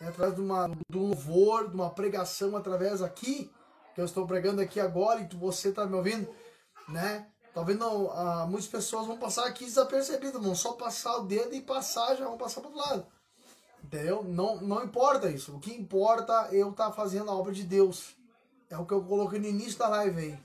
né, 0.00 0.08
através 0.08 0.34
de, 0.34 0.42
uma, 0.42 0.68
de 0.68 0.98
um 0.98 1.08
louvor, 1.08 1.68
de 1.68 1.74
uma 1.74 1.88
pregação 1.88 2.54
através 2.54 3.00
aqui, 3.00 3.50
que 3.94 4.00
eu 4.00 4.04
estou 4.04 4.26
pregando 4.26 4.60
aqui 4.60 4.80
agora 4.80 5.20
e 5.20 5.36
você 5.36 5.68
está 5.68 5.86
me 5.86 5.94
ouvindo, 5.94 6.28
né? 6.88 7.26
Talvez 7.54 7.78
não, 7.78 8.10
ah, 8.10 8.46
muitas 8.46 8.68
pessoas 8.68 9.06
vão 9.06 9.16
passar 9.16 9.46
aqui 9.46 9.64
desapercebidas, 9.64 10.42
vão 10.42 10.56
só 10.56 10.72
passar 10.72 11.18
o 11.18 11.26
dedo 11.26 11.54
e 11.54 11.62
passar, 11.62 12.16
já 12.16 12.24
vão 12.24 12.36
passar 12.36 12.60
para 12.60 12.70
o 12.70 12.74
outro 12.74 12.90
lado. 12.90 13.06
Entendeu? 13.84 14.24
Não, 14.24 14.56
não 14.60 14.82
importa 14.82 15.30
isso. 15.30 15.54
O 15.54 15.60
que 15.60 15.72
importa 15.72 16.48
é 16.50 16.56
eu 16.56 16.70
estar 16.70 16.86
tá 16.86 16.92
fazendo 16.92 17.30
a 17.30 17.34
obra 17.34 17.52
de 17.52 17.62
Deus. 17.62 18.16
É 18.68 18.76
o 18.76 18.84
que 18.84 18.92
eu 18.92 19.04
coloquei 19.04 19.38
no 19.38 19.46
início 19.46 19.78
da 19.78 19.88
live 19.88 20.20
aí. 20.20 20.38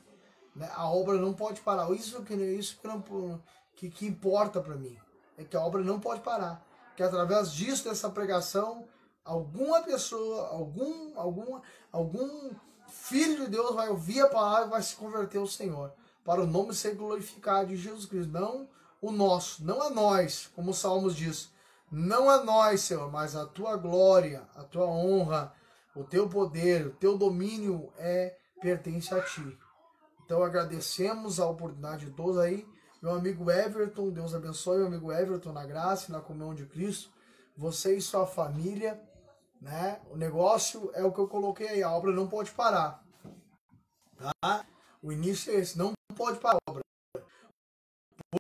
Né? 0.56 0.70
A 0.76 0.88
obra 0.92 1.18
não 1.18 1.34
pode 1.34 1.62
parar. 1.62 1.90
Isso 1.94 2.22
que, 2.22 2.34
isso 2.36 2.78
que, 2.80 2.88
não, 2.88 3.42
que, 3.76 3.90
que 3.90 4.06
importa 4.06 4.62
para 4.62 4.76
mim. 4.76 4.96
É 5.38 5.44
que 5.44 5.58
a 5.58 5.62
obra 5.62 5.82
não 5.82 6.00
pode 6.00 6.22
parar. 6.22 6.64
Que 6.96 7.02
através 7.02 7.52
disso, 7.52 7.86
dessa 7.86 8.10
pregação, 8.10 8.86
alguma 9.24 9.82
pessoa, 9.82 10.50
algum, 10.50 11.18
algum, 11.18 11.62
algum 11.92 12.52
filho 12.90 13.46
de 13.46 13.52
Deus 13.52 13.76
vai 13.76 13.90
ouvir 13.90 14.22
a 14.22 14.28
palavra 14.28 14.68
e 14.68 14.70
vai 14.72 14.82
se 14.82 14.96
converter 14.96 15.38
ao 15.38 15.48
Senhor. 15.48 15.94
Para 16.24 16.42
o 16.42 16.48
nome 16.48 16.74
ser 16.74 16.96
glorificado 16.96 17.70
de 17.70 17.78
Jesus 17.78 18.06
Cristo. 18.06 18.32
Não 18.32 18.68
o 19.02 19.12
nosso, 19.12 19.64
não 19.64 19.82
a 19.82 19.90
nós, 19.90 20.50
como 20.56 20.72
o 20.72 20.74
Salmos 20.74 21.16
diz. 21.16 21.50
Não 21.92 22.30
a 22.30 22.44
nós, 22.44 22.82
Senhor, 22.82 23.12
mas 23.12 23.36
a 23.36 23.46
tua 23.46 23.76
glória, 23.76 24.48
a 24.56 24.64
tua 24.64 24.86
honra, 24.86 25.54
o 25.96 26.04
teu 26.04 26.30
poder, 26.30 26.88
o 26.88 26.92
teu 26.92 27.18
domínio 27.18 27.92
é 27.98 28.38
pertence 28.62 29.14
a 29.14 29.22
ti. 29.22 29.58
Então 30.24 30.44
agradecemos 30.44 31.40
a 31.40 31.48
oportunidade 31.48 32.06
de 32.06 32.12
todos 32.12 32.38
aí. 32.38 32.68
Meu 33.02 33.14
amigo 33.14 33.50
Everton, 33.50 34.12
Deus 34.12 34.36
abençoe 34.36 34.78
meu 34.78 34.88
amigo 34.88 35.12
Everton 35.12 35.52
na 35.52 35.66
graça 35.66 36.10
e 36.10 36.12
na 36.12 36.20
comunhão 36.22 36.54
de 36.54 36.66
Cristo. 36.66 37.10
Você 37.58 37.96
e 37.96 38.02
sua 38.02 38.28
família 38.28 39.02
né? 39.62 40.02
O 40.10 40.16
negócio 40.16 40.92
é 40.94 41.04
o 41.04 41.12
que 41.12 41.20
eu 41.20 41.28
coloquei 41.28 41.68
aí, 41.68 41.84
a 41.84 41.92
obra 41.92 42.12
não 42.12 42.28
pode 42.28 42.52
parar. 42.52 43.04
Tá? 44.18 44.66
O 45.02 45.12
início 45.12 45.52
é 45.54 45.56
esse, 45.56 45.78
não 45.78 45.94
pode 46.16 46.40
parar 46.40 46.58
a 46.68 46.72
obra. 46.72 46.82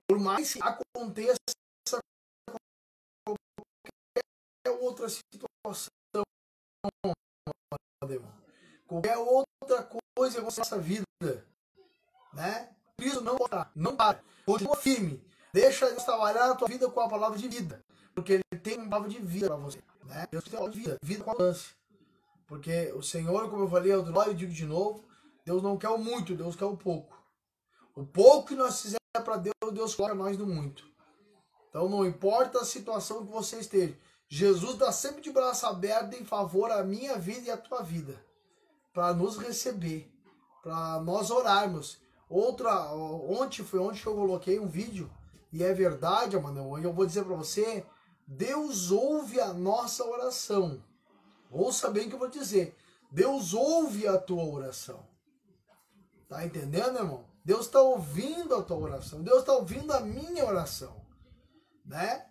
Por 0.07 0.19
mais 0.19 0.53
que 0.53 0.59
aconteça 0.61 1.35
qualquer 3.25 4.81
outra 4.81 5.07
situação, 5.09 5.89
qualquer 8.87 9.17
outra 9.17 9.89
coisa 10.15 10.37
na 10.37 10.43
nossa 10.43 10.77
vida, 10.77 11.05
né? 12.33 12.75
Isso 12.99 13.21
não 13.21 13.37
para, 13.37 13.71
não 13.75 13.95
para. 13.95 14.21
Continua 14.45 14.75
firme. 14.75 15.23
Deixa 15.53 15.89
Deus 15.89 16.03
trabalhar 16.03 16.47
na 16.47 16.55
tua 16.55 16.67
vida 16.67 16.89
com 16.89 16.99
a 16.99 17.09
palavra 17.09 17.37
de 17.37 17.47
vida. 17.47 17.83
Porque 18.13 18.33
Ele 18.33 18.61
tem 18.61 18.77
uma 18.77 18.89
palavra 18.89 19.09
de 19.09 19.19
vida 19.19 19.47
para 19.47 19.55
você. 19.55 19.81
Né? 20.09 20.27
Deus 20.31 20.43
tem 20.43 20.69
vida, 20.71 20.97
vida 21.03 21.23
com 21.23 21.31
abundância. 21.31 21.71
Porque 22.47 22.91
o 22.93 23.03
Senhor, 23.03 23.49
como 23.49 23.63
eu 23.63 23.69
falei 23.69 23.93
eu 23.93 24.33
digo 24.33 24.51
de 24.51 24.65
novo, 24.65 25.05
Deus 25.45 25.61
não 25.61 25.77
quer 25.77 25.89
o 25.89 25.99
muito, 25.99 26.35
Deus 26.35 26.55
quer 26.55 26.65
o 26.65 26.75
pouco. 26.75 27.15
O 27.95 28.03
pouco 28.05 28.47
que 28.47 28.55
nós 28.55 28.81
fizermos 28.81 28.99
para 29.23 29.37
Deus, 29.37 29.73
Deus 29.73 29.93
coloca 29.93 30.15
nós 30.15 30.37
no 30.37 30.47
muito. 30.47 30.83
Então 31.69 31.87
não 31.87 32.05
importa 32.05 32.59
a 32.59 32.65
situação 32.65 33.25
que 33.25 33.31
você 33.31 33.59
esteja. 33.59 33.95
Jesus 34.27 34.73
está 34.73 34.91
sempre 34.91 35.21
de 35.21 35.31
braço 35.31 35.65
aberto 35.65 36.15
em 36.15 36.25
favor 36.25 36.71
à 36.71 36.83
minha 36.83 37.17
vida 37.17 37.47
e 37.47 37.51
à 37.51 37.57
tua 37.57 37.83
vida. 37.83 38.19
Para 38.91 39.13
nos 39.13 39.37
receber. 39.37 40.11
Para 40.63 40.99
nós 41.01 41.29
orarmos. 41.29 41.99
Outra, 42.27 42.91
ontem 42.93 43.63
foi 43.63 43.79
que 43.93 44.07
eu 44.07 44.15
coloquei 44.15 44.59
um 44.59 44.67
vídeo. 44.67 45.09
E 45.51 45.63
é 45.63 45.73
verdade, 45.73 46.37
mano. 46.37 46.77
Eu 46.79 46.93
vou 46.93 47.05
dizer 47.05 47.23
para 47.23 47.35
você 47.35 47.85
Deus 48.31 48.91
ouve 48.91 49.41
a 49.41 49.51
nossa 49.51 50.05
oração. 50.05 50.83
Ouça 51.49 51.89
bem 51.89 52.05
o 52.05 52.09
que 52.09 52.13
eu 52.13 52.19
vou 52.19 52.29
dizer. 52.29 52.77
Deus 53.09 53.55
ouve 53.55 54.07
a 54.07 54.19
tua 54.19 54.43
oração. 54.43 55.03
Tá 56.27 56.45
entendendo, 56.45 56.99
irmão? 56.99 57.25
Deus 57.43 57.65
está 57.65 57.81
ouvindo 57.81 58.53
a 58.53 58.61
tua 58.61 58.77
oração. 58.77 59.23
Deus 59.23 59.39
está 59.39 59.53
ouvindo 59.53 59.91
a 59.91 59.99
minha 59.99 60.45
oração. 60.45 61.03
Né? 61.83 62.27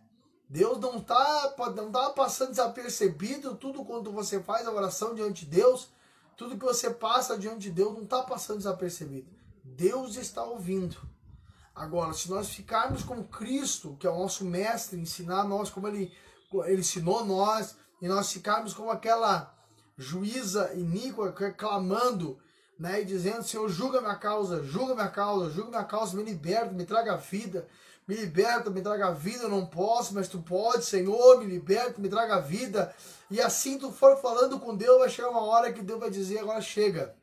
Deus 0.48 0.78
não 0.78 0.98
está 0.98 1.56
não 1.74 1.90
tá 1.90 2.10
passando 2.10 2.50
desapercebido 2.50 3.56
tudo 3.56 3.84
quando 3.84 4.12
você 4.12 4.40
faz 4.40 4.68
a 4.68 4.72
oração 4.72 5.16
diante 5.16 5.46
de 5.46 5.50
Deus. 5.50 5.88
Tudo 6.36 6.56
que 6.56 6.64
você 6.64 6.90
passa 6.90 7.36
diante 7.36 7.62
de 7.62 7.70
Deus 7.72 7.92
não 7.94 8.04
está 8.04 8.22
passando 8.22 8.58
desapercebido. 8.58 9.28
Deus 9.64 10.14
está 10.14 10.44
ouvindo. 10.44 10.96
Agora, 11.78 12.12
se 12.12 12.28
nós 12.28 12.48
ficarmos 12.48 13.04
com 13.04 13.22
Cristo, 13.22 13.96
que 14.00 14.06
é 14.06 14.10
o 14.10 14.18
nosso 14.18 14.44
mestre, 14.44 14.98
ensinar 14.98 15.44
nós 15.44 15.70
como 15.70 15.86
ele, 15.86 16.12
ele 16.64 16.80
ensinou 16.80 17.24
nós, 17.24 17.76
e 18.02 18.08
nós 18.08 18.32
ficarmos 18.32 18.74
como 18.74 18.90
aquela 18.90 19.54
juíza 19.96 20.72
iníqua 20.74 21.32
clamando, 21.56 22.36
né, 22.78 23.02
e 23.02 23.04
dizendo, 23.04 23.44
Senhor, 23.44 23.68
julga 23.68 24.00
minha 24.00 24.16
causa, 24.16 24.62
julga 24.64 24.94
minha 24.94 25.08
causa, 25.08 25.50
julga 25.50 25.70
minha 25.70 25.84
causa, 25.84 26.16
me 26.16 26.24
liberta, 26.24 26.72
me 26.72 26.84
traga 26.84 27.16
vida, 27.16 27.68
me 28.08 28.16
liberta, 28.16 28.70
me 28.70 28.80
traga 28.80 29.12
vida, 29.12 29.44
eu 29.44 29.48
não 29.48 29.66
posso, 29.66 30.14
mas 30.14 30.28
tu 30.28 30.40
pode, 30.40 30.84
Senhor, 30.84 31.38
me 31.38 31.46
liberta, 31.46 32.00
me 32.00 32.08
traga 32.08 32.40
vida. 32.40 32.92
E 33.30 33.40
assim 33.40 33.78
tu 33.78 33.92
for 33.92 34.16
falando 34.16 34.58
com 34.58 34.74
Deus, 34.74 34.98
vai 34.98 35.10
chegar 35.10 35.30
uma 35.30 35.44
hora 35.44 35.72
que 35.72 35.82
Deus 35.82 36.00
vai 36.00 36.10
dizer, 36.10 36.40
agora 36.40 36.60
chega. 36.60 37.14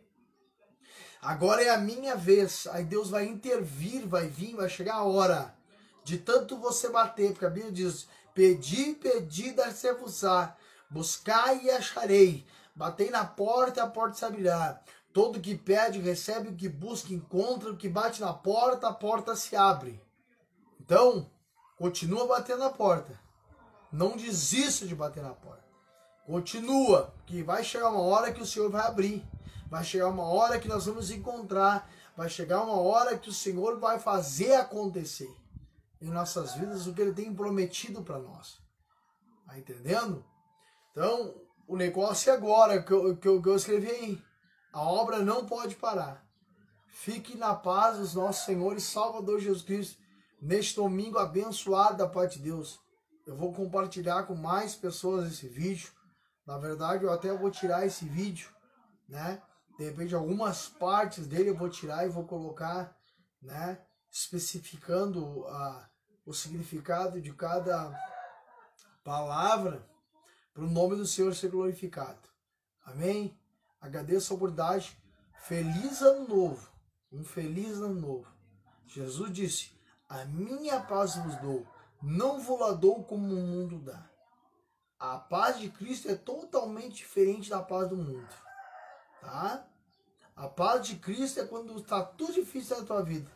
Agora 1.25 1.63
é 1.63 1.69
a 1.69 1.77
minha 1.79 2.15
vez. 2.15 2.67
Aí 2.67 2.83
Deus 2.83 3.09
vai 3.09 3.25
intervir, 3.25 4.07
vai 4.07 4.27
vir, 4.27 4.55
vai 4.55 4.69
chegar 4.69 4.93
a 4.93 5.03
hora 5.03 5.55
de 6.03 6.19
tanto 6.19 6.55
você 6.55 6.87
bater, 6.87 7.31
porque 7.31 7.47
a 7.47 7.49
Bíblia 7.49 7.71
diz: 7.71 8.07
pedi, 8.31 8.93
pedi, 8.93 9.51
dar-se-vos-á, 9.51 10.55
buscai 10.87 11.61
e 11.63 11.71
acharei, 11.71 12.45
batei 12.75 13.09
na 13.09 13.25
porta 13.25 13.79
e 13.79 13.83
a 13.83 13.87
porta 13.87 14.17
se 14.17 14.23
abrirá. 14.23 14.79
Todo 15.11 15.39
que 15.39 15.55
pede, 15.55 15.99
recebe, 15.99 16.49
o 16.49 16.55
que 16.55 16.69
busca, 16.69 17.11
encontra, 17.11 17.71
o 17.71 17.77
que 17.77 17.89
bate 17.89 18.21
na 18.21 18.31
porta, 18.31 18.89
a 18.89 18.93
porta 18.93 19.35
se 19.35 19.55
abre. 19.55 19.99
Então, 20.79 21.27
continua 21.75 22.27
batendo 22.27 22.59
na 22.59 22.69
porta. 22.69 23.19
Não 23.91 24.15
desista 24.15 24.85
de 24.85 24.93
bater 24.93 25.23
na 25.23 25.33
porta. 25.33 25.63
Continua, 26.27 27.11
que 27.25 27.41
vai 27.41 27.63
chegar 27.63 27.89
uma 27.89 28.01
hora 28.01 28.31
que 28.31 28.41
o 28.43 28.45
Senhor 28.45 28.69
vai 28.69 28.85
abrir. 28.85 29.25
Vai 29.67 29.83
chegar 29.83 30.09
uma 30.09 30.23
hora 30.23 30.59
que 30.59 30.67
nós 30.67 30.85
vamos 30.85 31.11
encontrar. 31.11 31.89
Vai 32.15 32.29
chegar 32.29 32.63
uma 32.63 32.79
hora 32.79 33.17
que 33.17 33.29
o 33.29 33.33
Senhor 33.33 33.79
vai 33.79 33.99
fazer 33.99 34.53
acontecer 34.55 35.33
em 36.01 36.09
nossas 36.09 36.53
vidas 36.55 36.87
o 36.87 36.93
que 36.93 37.01
Ele 37.01 37.13
tem 37.13 37.33
prometido 37.33 38.03
para 38.03 38.19
nós. 38.19 38.59
Tá 39.45 39.57
entendendo? 39.57 40.25
Então, 40.91 41.35
o 41.67 41.75
negócio 41.75 42.31
é 42.31 42.33
agora 42.33 42.81
que 42.81 42.91
eu, 42.91 43.17
que, 43.17 43.27
eu, 43.27 43.41
que 43.41 43.49
eu 43.49 43.55
escrevi 43.55 43.89
aí. 43.89 44.23
A 44.71 44.81
obra 44.81 45.19
não 45.19 45.45
pode 45.45 45.75
parar. 45.75 46.25
Fique 46.87 47.37
na 47.37 47.53
paz 47.53 47.97
dos 47.97 48.13
nossos 48.13 48.45
Senhor 48.45 48.75
e 48.75 48.81
Salvador 48.81 49.39
Jesus 49.39 49.63
Cristo 49.63 50.01
neste 50.41 50.75
domingo 50.75 51.17
abençoado 51.17 51.97
da 51.97 52.07
parte 52.07 52.37
de 52.37 52.45
Deus. 52.45 52.79
Eu 53.25 53.35
vou 53.35 53.51
compartilhar 53.51 54.23
com 54.23 54.35
mais 54.35 54.75
pessoas 54.75 55.31
esse 55.31 55.47
vídeo. 55.47 55.89
Na 56.45 56.57
verdade, 56.57 57.03
eu 57.03 57.11
até 57.11 57.35
vou 57.35 57.49
tirar 57.49 57.85
esse 57.85 58.05
vídeo, 58.05 58.49
né? 59.09 59.41
De 59.77 59.83
repente, 59.83 60.15
algumas 60.15 60.69
partes 60.69 61.27
dele 61.27 61.49
eu 61.49 61.55
vou 61.55 61.69
tirar 61.69 62.05
e 62.05 62.09
vou 62.09 62.25
colocar, 62.25 62.97
né? 63.41 63.81
Especificando 64.09 65.45
a, 65.47 65.89
o 66.25 66.33
significado 66.33 67.21
de 67.21 67.33
cada 67.33 67.93
palavra 69.03 69.85
para 70.53 70.63
o 70.63 70.69
nome 70.69 70.95
do 70.95 71.05
Senhor 71.05 71.35
ser 71.35 71.49
glorificado. 71.49 72.29
Amém? 72.85 73.37
Agradeço 73.81 74.31
a 74.31 74.35
oportunidade. 74.37 74.97
Feliz 75.43 76.01
ano 76.01 76.27
novo. 76.27 76.69
Um 77.11 77.23
feliz 77.23 77.77
ano 77.77 77.99
novo. 77.99 78.27
Jesus 78.87 79.31
disse: 79.31 79.71
A 80.07 80.23
minha 80.25 80.79
paz 80.79 81.15
vos 81.17 81.35
dou, 81.37 81.67
não 82.01 82.39
vou 82.39 82.59
lá 82.59 82.71
dou 82.71 83.03
como 83.03 83.33
o 83.33 83.41
mundo 83.41 83.79
dá. 83.79 84.09
A 84.97 85.17
paz 85.17 85.59
de 85.59 85.69
Cristo 85.69 86.09
é 86.09 86.15
totalmente 86.15 86.95
diferente 86.95 87.49
da 87.49 87.61
paz 87.61 87.89
do 87.89 87.97
mundo. 87.97 88.44
Tá? 89.25 89.65
A 90.35 90.47
paz 90.47 90.85
de 90.85 90.97
Cristo 90.97 91.39
é 91.39 91.45
quando 91.45 91.75
está 91.77 92.03
tudo 92.03 92.33
difícil 92.33 92.77
na 92.77 92.85
tua 92.85 93.01
vida. 93.01 93.31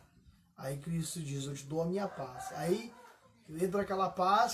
Aí 0.56 0.78
Cristo 0.78 1.18
diz: 1.20 1.44
Eu 1.46 1.54
te 1.54 1.64
dou 1.64 1.82
a 1.82 1.86
minha 1.86 2.06
paz. 2.06 2.52
Aí 2.52 2.94
entra 3.48 3.82
aquela 3.82 4.08
paz. 4.08 4.52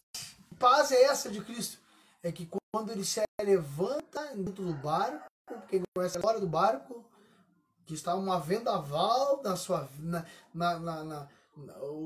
Paz 0.58 0.90
é 0.92 1.02
essa 1.04 1.30
de 1.30 1.42
Cristo. 1.42 1.78
É 2.22 2.32
que 2.32 2.48
quando 2.72 2.90
ele 2.90 3.04
se 3.04 3.20
levanta 3.42 4.34
dentro 4.34 4.64
do 4.64 4.72
barco, 4.72 5.28
quem 5.68 5.82
conhece 5.94 6.16
a 6.16 6.20
história 6.20 6.40
do 6.40 6.46
barco, 6.46 7.04
que 7.84 7.92
está 7.92 8.14
uma 8.14 8.40
vendaval 8.40 9.42
na 9.42 9.54
sua. 9.56 9.88
Na, 9.98 10.24
na, 10.54 10.78
na, 10.78 11.04
na 11.04 11.28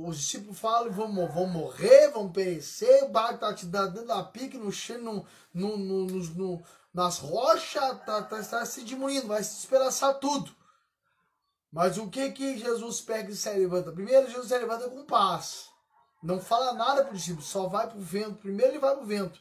os 0.05 0.17
discípulos 0.17 0.59
falam: 0.59 0.91
vão, 0.91 1.29
vão 1.29 1.47
morrer, 1.47 2.11
vão 2.11 2.31
perecer, 2.31 3.05
o 3.05 3.09
barco 3.09 3.35
está 3.35 3.55
te 3.55 3.67
dando 3.67 4.05
da 4.05 4.23
pique 4.25 4.59
no 4.59 4.73
chão, 4.73 5.25
no, 5.53 5.77
no, 5.77 6.07
no, 6.07 6.63
nas 6.93 7.19
rochas, 7.19 7.99
está 7.99 8.23
tá, 8.23 8.43
tá 8.43 8.67
se 8.67 8.83
diminuindo, 8.83 9.29
vai 9.29 9.43
se 9.43 9.57
despedaçar 9.57 10.19
tudo. 10.19 10.55
Mas 11.73 11.99
o 11.99 12.09
que 12.09 12.33
que 12.33 12.59
Jesus 12.59 13.01
pega 13.01 13.31
e 13.31 13.37
se 13.37 13.49
levanta? 13.51 13.93
Primeiro, 13.93 14.27
Jesus 14.27 14.49
se 14.49 14.59
levanta 14.59 14.91
com 14.91 15.05
paz. 15.05 15.71
Não 16.23 16.41
fala 16.41 16.73
nada 16.73 17.05
para 17.05 17.13
o 17.13 17.17
discípulo, 17.17 17.43
só 17.43 17.69
vai 17.69 17.87
para 17.87 17.97
o 17.97 18.03
vento. 18.03 18.35
Primeiro 18.35 18.73
ele 18.73 18.81
vai 18.81 18.95
para 18.95 19.03
o 19.03 19.07
vento. 19.07 19.41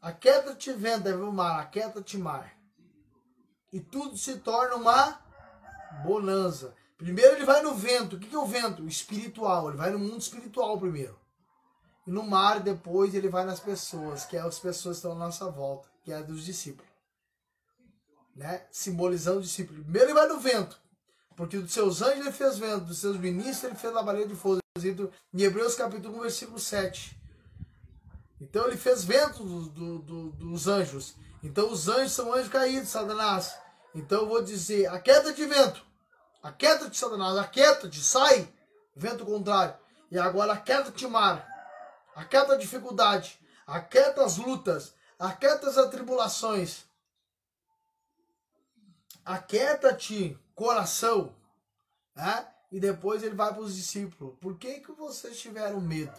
Aquieta-te 0.00 0.72
vento, 0.72 1.08
é 1.08 1.16
o 1.16 1.32
mar, 1.32 1.60
aquieta-te 1.60 2.18
mar. 2.18 2.54
E 3.72 3.80
tudo 3.80 4.16
se 4.16 4.38
torna 4.38 4.76
uma 4.76 5.18
bonança. 6.04 6.74
Primeiro 6.96 7.36
ele 7.36 7.44
vai 7.44 7.62
no 7.62 7.74
vento. 7.74 8.16
O 8.16 8.20
que, 8.20 8.28
que 8.28 8.36
é 8.36 8.38
o 8.38 8.46
vento? 8.46 8.82
O 8.82 8.88
espiritual. 8.88 9.68
Ele 9.68 9.78
vai 9.78 9.90
no 9.90 9.98
mundo 9.98 10.20
espiritual 10.20 10.78
primeiro. 10.78 11.18
E 12.06 12.10
no 12.10 12.22
mar, 12.22 12.60
depois, 12.60 13.14
ele 13.14 13.28
vai 13.28 13.44
nas 13.44 13.58
pessoas, 13.58 14.24
que 14.24 14.36
é 14.36 14.40
as 14.40 14.58
pessoas 14.58 14.96
que 14.96 14.98
estão 14.98 15.12
à 15.12 15.26
nossa 15.26 15.50
volta, 15.50 15.88
que 16.04 16.12
é 16.12 16.16
a 16.16 16.22
dos 16.22 16.44
discípulos. 16.44 16.90
Né? 18.34 18.62
Simbolizando 18.70 19.38
o 19.38 19.42
discípulo. 19.42 19.82
Primeiro 19.82 20.08
ele 20.08 20.14
vai 20.14 20.28
no 20.28 20.38
vento. 20.38 20.78
Porque 21.36 21.58
dos 21.58 21.72
seus 21.72 22.00
anjos 22.00 22.20
ele 22.20 22.32
fez 22.32 22.58
vento, 22.58 22.84
dos 22.84 22.98
seus 22.98 23.16
ministros 23.16 23.64
ele 23.64 23.74
fez 23.74 23.92
labareda 23.92 24.28
de 24.28 24.36
fogo. 24.36 24.60
Em 24.78 25.42
Hebreus 25.42 25.74
capítulo 25.74 26.18
1, 26.18 26.20
versículo 26.20 26.58
7. 26.58 27.18
Então 28.40 28.66
ele 28.66 28.76
fez 28.76 29.04
vento 29.04 29.42
do, 29.42 29.68
do, 29.68 29.98
do, 29.98 30.30
dos 30.32 30.68
anjos. 30.68 31.14
Então 31.42 31.70
os 31.70 31.88
anjos 31.88 32.12
são 32.12 32.32
anjos 32.32 32.48
caídos, 32.48 32.90
Satanás. 32.90 33.56
Então 33.94 34.22
eu 34.22 34.28
vou 34.28 34.42
dizer, 34.42 34.86
aquieta-te 34.86 35.44
vento. 35.46 35.84
Aquieta-te, 36.42 36.96
Satanás. 36.96 37.36
Aquieta-te, 37.38 38.02
sai. 38.02 38.48
Vento 38.94 39.24
contrário. 39.24 39.74
E 40.10 40.18
agora 40.18 40.52
aquieta-te 40.52 41.06
mar. 41.06 41.55
Aquieta 42.16 42.54
a 42.54 42.56
dificuldade. 42.56 43.38
Aquieta 43.66 44.24
as 44.24 44.38
lutas. 44.38 44.94
Aquieta 45.18 45.68
as 45.68 45.76
atribulações. 45.76 46.86
Aquieta-te 49.22 50.38
coração. 50.54 51.36
Né? 52.14 52.48
E 52.72 52.80
depois 52.80 53.22
ele 53.22 53.34
vai 53.34 53.52
para 53.52 53.62
os 53.62 53.76
discípulos. 53.76 54.34
Por 54.40 54.56
que, 54.56 54.80
que 54.80 54.92
vocês 54.92 55.38
tiveram 55.38 55.78
medo? 55.78 56.18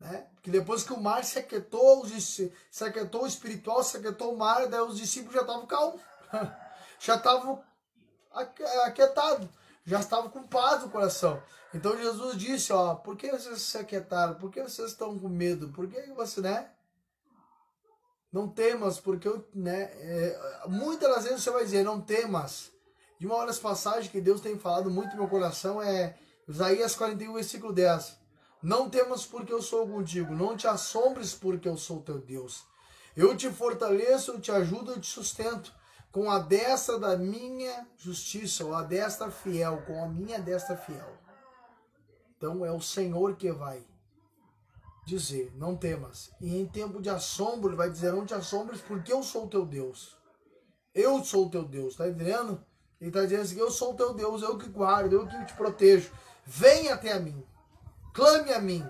Né? 0.00 0.26
Porque 0.34 0.50
depois 0.50 0.82
que 0.82 0.92
o 0.94 1.00
mar 1.00 1.22
se 1.22 1.38
aquietou, 1.38 2.06
se 2.06 2.50
aquietou 2.80 3.24
o 3.24 3.26
espiritual, 3.26 3.84
se 3.84 3.98
aquietou 3.98 4.34
o 4.34 4.38
mar, 4.38 4.66
daí 4.68 4.80
os 4.80 4.96
discípulos 4.96 5.34
já 5.34 5.42
estavam 5.42 5.66
calmos. 5.66 6.00
já 6.98 7.16
estavam 7.16 7.62
aquietados. 8.86 9.48
Já 9.86 10.00
estavam 10.00 10.28
com 10.28 10.42
paz 10.42 10.82
no 10.82 10.90
coração. 10.90 11.40
Então 11.72 11.96
Jesus 11.96 12.36
disse, 12.36 12.72
ó, 12.72 12.96
por 12.96 13.16
que 13.16 13.30
vocês 13.30 13.62
se 13.62 13.78
aquietaram? 13.78 14.34
Por 14.34 14.50
que 14.50 14.60
vocês 14.60 14.90
estão 14.90 15.16
com 15.16 15.28
medo? 15.28 15.68
Por 15.68 15.88
que 15.88 16.00
você, 16.12 16.40
né? 16.40 16.70
Não 18.32 18.48
temas, 18.48 18.98
porque 18.98 19.28
eu, 19.28 19.48
né? 19.54 19.82
É, 19.82 20.64
muitas 20.66 21.08
das 21.08 21.24
vezes 21.24 21.42
você 21.42 21.50
vai 21.50 21.64
dizer, 21.64 21.84
não 21.84 22.00
temas. 22.00 22.72
De 23.18 23.26
uma 23.26 23.46
das 23.46 23.60
passagens 23.60 24.10
que 24.10 24.20
Deus 24.20 24.40
tem 24.40 24.58
falado 24.58 24.90
muito 24.90 25.12
no 25.12 25.22
meu 25.22 25.28
coração 25.28 25.80
é 25.80 26.18
Isaías 26.48 26.96
41, 26.96 27.32
versículo 27.34 27.72
10. 27.72 28.18
Não 28.60 28.90
temas 28.90 29.24
porque 29.24 29.52
eu 29.52 29.62
sou 29.62 29.86
contigo, 29.86 30.34
não 30.34 30.56
te 30.56 30.66
assombres 30.66 31.32
porque 31.32 31.68
eu 31.68 31.76
sou 31.76 32.02
teu 32.02 32.18
Deus. 32.18 32.64
Eu 33.16 33.36
te 33.36 33.48
fortaleço, 33.50 34.32
eu 34.32 34.40
te 34.40 34.50
ajudo, 34.50 34.90
eu 34.90 35.00
te 35.00 35.06
sustento 35.06 35.72
com 36.16 36.30
a 36.30 36.38
destra 36.38 36.98
da 36.98 37.14
minha 37.14 37.86
justiça, 37.98 38.64
ou 38.64 38.74
a 38.74 38.82
destra 38.82 39.30
fiel, 39.30 39.82
com 39.86 40.02
a 40.02 40.08
minha 40.08 40.40
destra 40.40 40.74
fiel. 40.74 41.12
Então 42.34 42.64
é 42.64 42.72
o 42.72 42.80
Senhor 42.80 43.36
que 43.36 43.52
vai 43.52 43.86
dizer, 45.06 45.52
não 45.56 45.76
temas. 45.76 46.30
E 46.40 46.56
em 46.56 46.66
tempo 46.66 47.02
de 47.02 47.10
assombro, 47.10 47.68
ele 47.68 47.76
vai 47.76 47.90
dizer, 47.90 48.14
não 48.14 48.24
te 48.24 48.32
assombres 48.32 48.80
porque 48.80 49.12
eu 49.12 49.22
sou 49.22 49.44
o 49.44 49.50
teu 49.50 49.66
Deus. 49.66 50.16
Eu 50.94 51.22
sou 51.22 51.48
o 51.48 51.50
teu 51.50 51.66
Deus, 51.66 51.96
tá 51.96 52.08
entendendo? 52.08 52.64
Ele 52.98 53.10
está 53.10 53.20
dizendo 53.20 53.42
assim: 53.42 53.58
Eu 53.58 53.70
sou 53.70 53.92
o 53.92 53.96
teu 53.96 54.14
Deus, 54.14 54.40
eu 54.40 54.56
que 54.56 54.70
guardo, 54.70 55.12
eu 55.12 55.26
que 55.26 55.44
te 55.44 55.52
protejo. 55.52 56.10
Venha 56.46 56.94
até 56.94 57.12
a 57.12 57.20
mim, 57.20 57.44
clame 58.14 58.54
a 58.54 58.58
mim, 58.58 58.82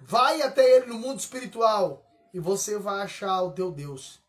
vai 0.00 0.40
até 0.40 0.74
Ele 0.74 0.86
no 0.86 0.98
mundo 0.98 1.20
espiritual 1.20 2.02
e 2.32 2.40
você 2.40 2.78
vai 2.78 3.02
achar 3.02 3.42
o 3.42 3.52
teu 3.52 3.70
Deus. 3.70 4.23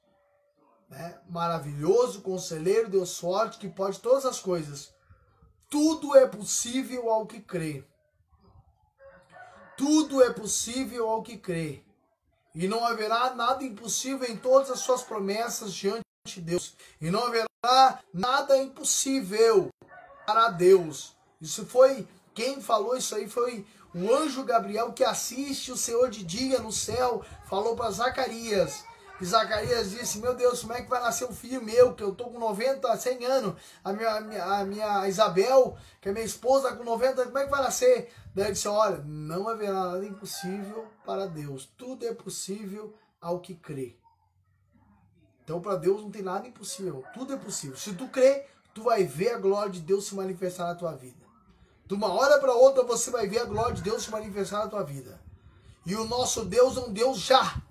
Né? 0.96 1.14
Maravilhoso, 1.30 2.22
conselheiro, 2.22 2.90
Deus 2.90 3.20
forte, 3.20 3.58
que 3.58 3.68
pode 3.68 4.00
todas 4.00 4.26
as 4.26 4.40
coisas. 4.40 4.94
Tudo 5.70 6.16
é 6.16 6.26
possível 6.26 7.10
ao 7.10 7.26
que 7.26 7.42
crê. 7.42 7.84
Tudo 9.76 10.24
é 10.24 10.32
possível 10.32 11.10
ao 11.10 11.22
que 11.22 11.38
crê. 11.38 11.84
E 12.54 12.66
não 12.66 12.86
haverá 12.86 13.36
nada 13.36 13.62
impossível 13.66 14.26
em 14.30 14.38
todas 14.38 14.72
as 14.72 14.80
suas 14.80 15.04
promessas 15.04 15.74
diante 15.74 16.06
de 16.26 16.40
Deus. 16.40 16.78
E 17.02 17.12
não 17.12 17.26
haverá 17.26 18.00
nada 18.14 18.58
impossível 18.58 19.68
para 20.26 20.48
Deus. 20.48 21.14
Isso 21.42 21.66
foi 21.66 22.08
quem 22.34 22.62
falou 22.62 22.96
isso 22.96 23.16
aí 23.16 23.28
foi 23.30 23.66
o 23.94 24.14
anjo 24.14 24.46
Gabriel 24.46 24.94
que 24.94 25.04
assiste 25.04 25.74
o 25.74 25.78
Senhor 25.78 26.10
de 26.10 26.24
dia 26.24 26.60
no 26.60 26.72
céu, 26.72 27.22
falou 27.50 27.76
para 27.76 27.92
Zacarias. 27.92 28.86
E 29.19 29.25
Zacarias 29.25 29.91
disse: 29.91 30.19
Meu 30.19 30.34
Deus, 30.36 30.62
como 30.62 30.73
é 30.73 30.82
que 30.82 30.89
vai 30.89 31.01
nascer 31.01 31.25
um 31.25 31.34
filho 31.34 31.63
meu? 31.63 31.93
Que 31.93 32.04
eu 32.04 32.13
tô 32.13 32.25
com 32.25 32.38
90, 32.38 32.95
100 32.95 33.25
anos. 33.25 33.56
A 33.84 33.93
minha, 33.93 34.10
a 34.10 34.21
minha, 34.21 34.43
a 34.43 34.65
minha 34.65 35.08
Isabel, 35.08 35.78
que 36.01 36.10
é 36.10 36.12
minha 36.12 36.25
esposa, 36.25 36.75
com 36.75 36.84
90, 36.84 37.25
como 37.25 37.38
é 37.38 37.45
que 37.45 37.51
vai 37.51 37.62
nascer? 37.62 38.12
Daí 38.34 38.45
ele 38.45 38.54
disse: 38.54 38.67
Olha, 38.67 38.97
não 39.06 39.47
haverá 39.47 39.73
nada 39.73 40.06
impossível 40.06 40.86
para 41.06 41.28
Deus. 41.28 41.71
Tudo 41.78 42.06
é 42.06 42.13
possível 42.13 42.93
ao 43.21 43.39
que 43.39 43.56
crê. 43.56 43.97
Então, 45.43 45.62
para 45.62 45.75
Deus 45.75 46.01
não 46.01 46.12
tem 46.12 46.23
nada 46.23 46.47
impossível. 46.47 47.04
Tudo 47.13 47.34
é 47.34 47.38
possível. 47.38 47.78
Se 47.78 47.93
tu 47.93 48.08
crê, 48.10 48.45
tu 48.73 48.84
vai 48.84 49.04
ver 49.04 49.30
a 49.30 49.38
glória 49.38 49.71
de 49.71 49.80
Deus 49.80 50.08
se 50.08 50.15
manifestar 50.15 50.65
na 50.65 50.75
tua 50.75 50.93
vida. 50.95 51.23
De 51.86 51.93
uma 51.93 52.12
hora 52.12 52.39
para 52.39 52.51
outra, 52.51 52.84
você 52.84 53.12
vai 53.12 53.28
ver 53.28 53.39
a 53.39 53.45
glória 53.45 53.75
de 53.75 53.84
Deus 53.84 54.04
se 54.04 54.12
manifestar 54.12 54.63
na 54.63 54.67
tua 54.67 54.84
vida. 54.84 55.21
E 55.86 55.95
o 55.95 56.06
nosso 56.06 56.43
Deus 56.43 56.75
é 56.75 56.80
um 56.80 56.91
Deus 56.91 57.19
já. 57.19 57.62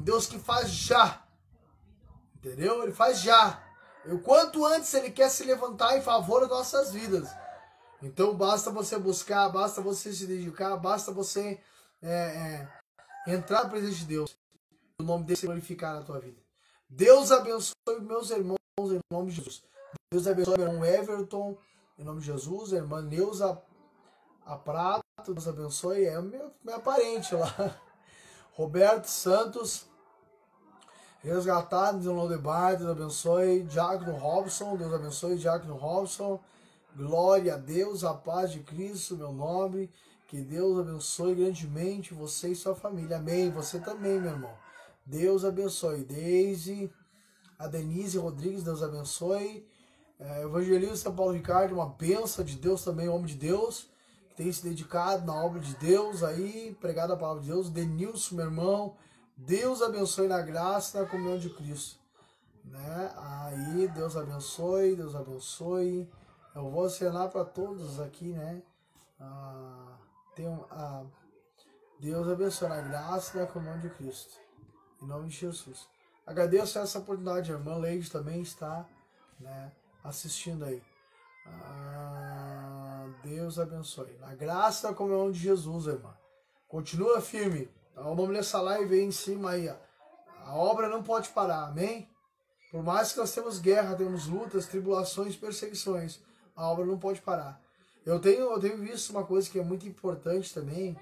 Um 0.00 0.02
Deus 0.02 0.26
que 0.26 0.38
faz 0.38 0.70
já. 0.70 1.22
Entendeu? 2.36 2.82
Ele 2.82 2.92
faz 2.92 3.20
já. 3.20 3.62
E 4.06 4.12
o 4.12 4.22
quanto 4.22 4.64
antes 4.64 4.94
ele 4.94 5.10
quer 5.10 5.28
se 5.28 5.44
levantar 5.44 5.94
em 5.98 6.00
favor 6.00 6.40
das 6.40 6.48
nossas 6.48 6.90
vidas. 6.90 7.28
Então 8.00 8.34
basta 8.34 8.70
você 8.70 8.98
buscar, 8.98 9.50
basta 9.50 9.82
você 9.82 10.10
se 10.14 10.26
dedicar, 10.26 10.74
basta 10.78 11.12
você 11.12 11.60
é, 12.00 12.66
é, 13.26 13.30
entrar 13.30 13.64
na 13.64 13.68
presença 13.68 13.98
de 13.98 14.06
Deus. 14.06 14.34
O 14.98 15.02
nome 15.02 15.24
dele 15.24 15.36
se 15.36 15.44
glorificar 15.44 15.94
na 15.94 16.02
tua 16.02 16.18
vida. 16.18 16.40
Deus 16.88 17.30
abençoe 17.30 17.74
meus 18.00 18.30
irmãos 18.30 18.56
em 18.80 19.00
nome 19.12 19.28
de 19.28 19.36
Jesus. 19.36 19.62
Deus 20.10 20.26
abençoe 20.26 20.56
meu 20.56 20.66
irmão 20.66 20.84
Everton 20.84 21.58
em 21.98 22.04
nome 22.04 22.20
de 22.20 22.26
Jesus. 22.26 22.72
A 22.72 22.76
irmã 22.76 23.02
Neuza 23.02 23.62
a 24.46 24.56
Prata, 24.56 25.02
Deus 25.26 25.46
abençoe. 25.46 26.06
É 26.06 26.18
meu, 26.22 26.54
minha 26.64 26.80
parente 26.80 27.34
lá. 27.34 27.78
Roberto 28.56 29.04
Santos. 29.04 29.89
Resgatados 31.22 32.06
em 32.06 32.08
Lodebar, 32.08 32.78
Deus 32.78 32.90
abençoe. 32.90 33.62
Diácono 33.64 34.16
Robson, 34.16 34.76
Deus 34.76 34.94
abençoe. 34.94 35.36
Diácono 35.36 35.74
Robson. 35.74 36.40
Glória 36.96 37.54
a 37.54 37.56
Deus, 37.58 38.04
a 38.04 38.14
paz 38.14 38.50
de 38.50 38.60
Cristo, 38.60 39.16
meu 39.16 39.30
nome. 39.32 39.90
Que 40.28 40.40
Deus 40.40 40.78
abençoe 40.78 41.34
grandemente 41.34 42.14
você 42.14 42.50
e 42.50 42.56
sua 42.56 42.74
família. 42.74 43.18
Amém. 43.18 43.50
Você 43.50 43.78
também, 43.78 44.18
meu 44.18 44.32
irmão. 44.32 44.54
Deus 45.04 45.44
abençoe. 45.44 46.04
Deise, 46.04 46.90
a 47.58 47.66
Denise 47.66 48.16
Rodrigues, 48.16 48.62
Deus 48.62 48.82
abençoe. 48.82 49.66
É, 50.18 50.42
Evangelista 50.42 51.10
Paulo 51.10 51.32
Ricardo, 51.32 51.74
uma 51.74 51.86
benção 51.86 52.44
de 52.44 52.56
Deus 52.56 52.82
também, 52.82 53.08
homem 53.08 53.26
de 53.26 53.34
Deus, 53.34 53.88
que 54.30 54.36
tem 54.36 54.52
se 54.52 54.62
dedicado 54.62 55.26
na 55.26 55.34
obra 55.34 55.60
de 55.60 55.74
Deus 55.76 56.22
aí, 56.22 56.76
pregado 56.80 57.12
a 57.12 57.16
palavra 57.16 57.42
de 57.42 57.48
Deus. 57.48 57.68
Denilson, 57.68 58.36
meu 58.36 58.46
irmão, 58.46 58.94
Deus 59.40 59.80
abençoe 59.80 60.28
na 60.28 60.42
graça 60.42 60.98
e 60.98 61.00
na 61.00 61.08
comunhão 61.08 61.38
de 61.38 61.48
Cristo. 61.50 61.98
Né? 62.62 63.12
Aí, 63.16 63.88
Deus 63.88 64.16
abençoe, 64.16 64.94
Deus 64.94 65.14
abençoe. 65.14 66.08
Eu 66.54 66.70
vou 66.70 66.84
acenar 66.84 67.30
para 67.30 67.44
todos 67.44 68.00
aqui, 68.00 68.32
né? 68.32 68.62
Ah, 69.18 69.96
tem, 70.36 70.46
ah, 70.70 71.04
Deus 71.98 72.28
abençoe 72.28 72.68
na 72.68 72.82
graça 72.82 73.36
e 73.36 73.40
na 73.40 73.46
comunhão 73.46 73.78
de 73.78 73.88
Cristo. 73.90 74.38
Em 75.02 75.06
nome 75.06 75.28
de 75.28 75.36
Jesus. 75.36 75.88
Agradeço 76.26 76.78
essa 76.78 76.98
oportunidade. 76.98 77.50
A 77.50 77.54
irmã 77.54 77.76
Leide 77.76 78.10
também 78.10 78.42
está 78.42 78.86
né, 79.38 79.72
assistindo 80.04 80.66
aí. 80.66 80.82
Ah, 81.46 83.06
Deus 83.24 83.58
abençoe. 83.58 84.18
Na 84.20 84.34
graça 84.34 84.86
e 84.86 84.90
na 84.90 84.96
comunhão 84.96 85.30
de 85.30 85.38
Jesus, 85.38 85.86
irmã. 85.86 86.14
Continua 86.68 87.22
firme. 87.22 87.70
O 88.00 88.14
nome 88.14 88.34
dessa 88.34 88.60
live 88.60 88.94
aí 88.94 89.04
em 89.04 89.12
cima 89.12 89.50
aí. 89.52 89.68
Ó. 89.68 89.74
A 90.44 90.56
obra 90.56 90.88
não 90.88 91.02
pode 91.02 91.28
parar. 91.30 91.68
Amém? 91.68 92.08
Por 92.70 92.82
mais 92.82 93.12
que 93.12 93.18
nós 93.18 93.32
temos 93.32 93.58
guerra, 93.58 93.96
temos 93.96 94.26
lutas, 94.26 94.66
tribulações, 94.66 95.36
perseguições 95.36 96.20
a 96.60 96.68
obra 96.68 96.84
não 96.84 96.98
pode 96.98 97.22
parar. 97.22 97.58
Eu 98.04 98.20
tenho, 98.20 98.50
eu 98.52 98.60
tenho 98.60 98.76
visto 98.76 99.10
uma 99.10 99.24
coisa 99.24 99.48
que 99.48 99.58
é 99.58 99.64
muito 99.64 99.86
importante 99.88 100.52
também, 100.52 100.96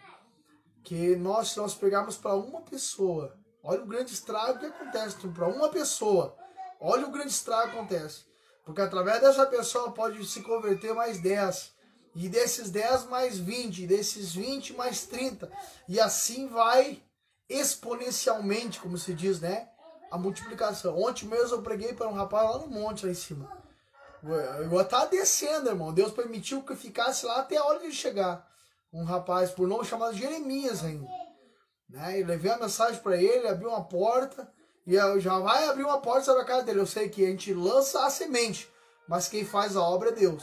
que 0.84 1.16
nós, 1.16 1.50
se 1.50 1.58
nós 1.58 1.74
pegarmos 1.74 2.16
para 2.16 2.34
uma 2.34 2.62
pessoa, 2.62 3.36
olha 3.62 3.82
o 3.82 3.86
grande 3.86 4.12
estrago 4.12 4.60
que 4.60 4.66
acontece 4.66 5.16
para 5.28 5.48
uma 5.48 5.68
pessoa, 5.68 6.36
olha 6.80 7.06
o 7.06 7.10
grande 7.10 7.30
estrago 7.30 7.72
que 7.72 7.78
acontece. 7.78 8.24
Porque 8.64 8.80
através 8.80 9.20
dessa 9.20 9.46
pessoa 9.46 9.90
pode 9.90 10.24
se 10.26 10.42
converter 10.42 10.94
mais 10.94 11.20
10, 11.20 11.72
e 12.14 12.28
desses 12.28 12.70
10 12.70 13.06
mais 13.06 13.38
20, 13.38 13.82
e 13.82 13.86
desses 13.86 14.32
20 14.34 14.74
mais 14.74 15.06
30, 15.06 15.50
e 15.88 16.00
assim 16.00 16.48
vai 16.48 17.02
exponencialmente, 17.48 18.80
como 18.80 18.98
se 18.98 19.14
diz, 19.14 19.40
né? 19.40 19.68
A 20.10 20.18
multiplicação. 20.18 20.98
Ontem 20.98 21.26
mesmo 21.26 21.56
eu 21.56 21.62
preguei 21.62 21.92
para 21.92 22.08
um 22.08 22.14
rapaz 22.14 22.50
lá 22.50 22.58
no 22.58 22.68
monte, 22.68 23.06
lá 23.06 23.12
em 23.12 23.14
cima. 23.14 23.50
Eu 24.22 24.80
estava 24.80 25.06
descendo, 25.06 25.68
irmão. 25.68 25.92
Deus 25.92 26.12
permitiu 26.12 26.62
que 26.62 26.72
eu 26.72 26.76
ficasse 26.76 27.24
lá 27.24 27.36
até 27.36 27.56
a 27.56 27.64
hora 27.64 27.80
de 27.80 27.92
chegar. 27.92 28.46
Um 28.92 29.04
rapaz 29.04 29.50
por 29.50 29.68
nome 29.68 29.84
chamado 29.84 30.16
Jeremias 30.16 30.82
ainda. 30.82 31.06
Né? 31.88 32.20
E 32.20 32.24
levei 32.24 32.50
a 32.50 32.58
mensagem 32.58 33.00
para 33.00 33.16
ele, 33.16 33.46
abriu 33.46 33.68
uma 33.68 33.84
porta. 33.84 34.50
E 34.86 34.96
já 35.20 35.38
vai 35.38 35.68
abrir 35.68 35.84
uma 35.84 36.00
porta 36.00 36.24
sobre 36.24 36.42
a 36.42 36.46
casa 36.46 36.64
dele. 36.64 36.80
Eu 36.80 36.86
sei 36.86 37.08
que 37.08 37.24
a 37.24 37.28
gente 37.28 37.52
lança 37.52 38.04
a 38.04 38.10
semente, 38.10 38.68
mas 39.06 39.28
quem 39.28 39.44
faz 39.44 39.76
a 39.76 39.82
obra 39.82 40.08
é 40.08 40.12
Deus. 40.12 40.42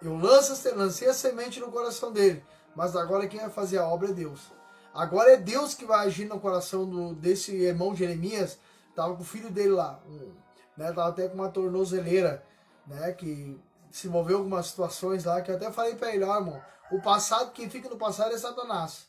Eu 0.00 0.16
lanço, 0.16 0.52
lancei 0.76 1.08
a 1.08 1.14
semente 1.14 1.58
no 1.60 1.72
coração 1.72 2.12
dele, 2.12 2.44
mas 2.74 2.94
agora 2.94 3.26
quem 3.26 3.40
vai 3.40 3.50
fazer 3.50 3.78
a 3.78 3.88
obra 3.88 4.10
é 4.10 4.12
Deus. 4.12 4.52
Agora 4.94 5.32
é 5.32 5.36
Deus 5.36 5.74
que 5.74 5.84
vai 5.84 6.06
agir 6.06 6.26
no 6.26 6.40
coração 6.40 6.88
do, 6.88 7.14
desse 7.14 7.54
irmão 7.54 7.94
Jeremias. 7.94 8.58
Tava 8.94 9.14
com 9.14 9.22
o 9.22 9.26
filho 9.26 9.50
dele 9.50 9.72
lá, 9.72 10.00
um, 10.06 10.32
né? 10.76 10.92
Tava 10.92 11.08
até 11.08 11.28
com 11.28 11.34
uma 11.34 11.50
tornozeleira 11.50 12.44
né, 12.86 13.12
que 13.12 13.60
se 13.90 14.08
envolveu 14.08 14.38
algumas 14.38 14.66
situações 14.66 15.24
lá 15.24 15.40
que 15.40 15.50
eu 15.50 15.56
até 15.56 15.70
falei 15.70 15.94
para 15.94 16.14
ele, 16.14 16.24
ó, 16.24 16.36
irmão, 16.36 16.62
o 16.90 17.00
passado, 17.00 17.52
quem 17.52 17.68
fica 17.68 17.88
no 17.88 17.96
passado 17.96 18.34
é 18.34 18.38
Satanás. 18.38 19.06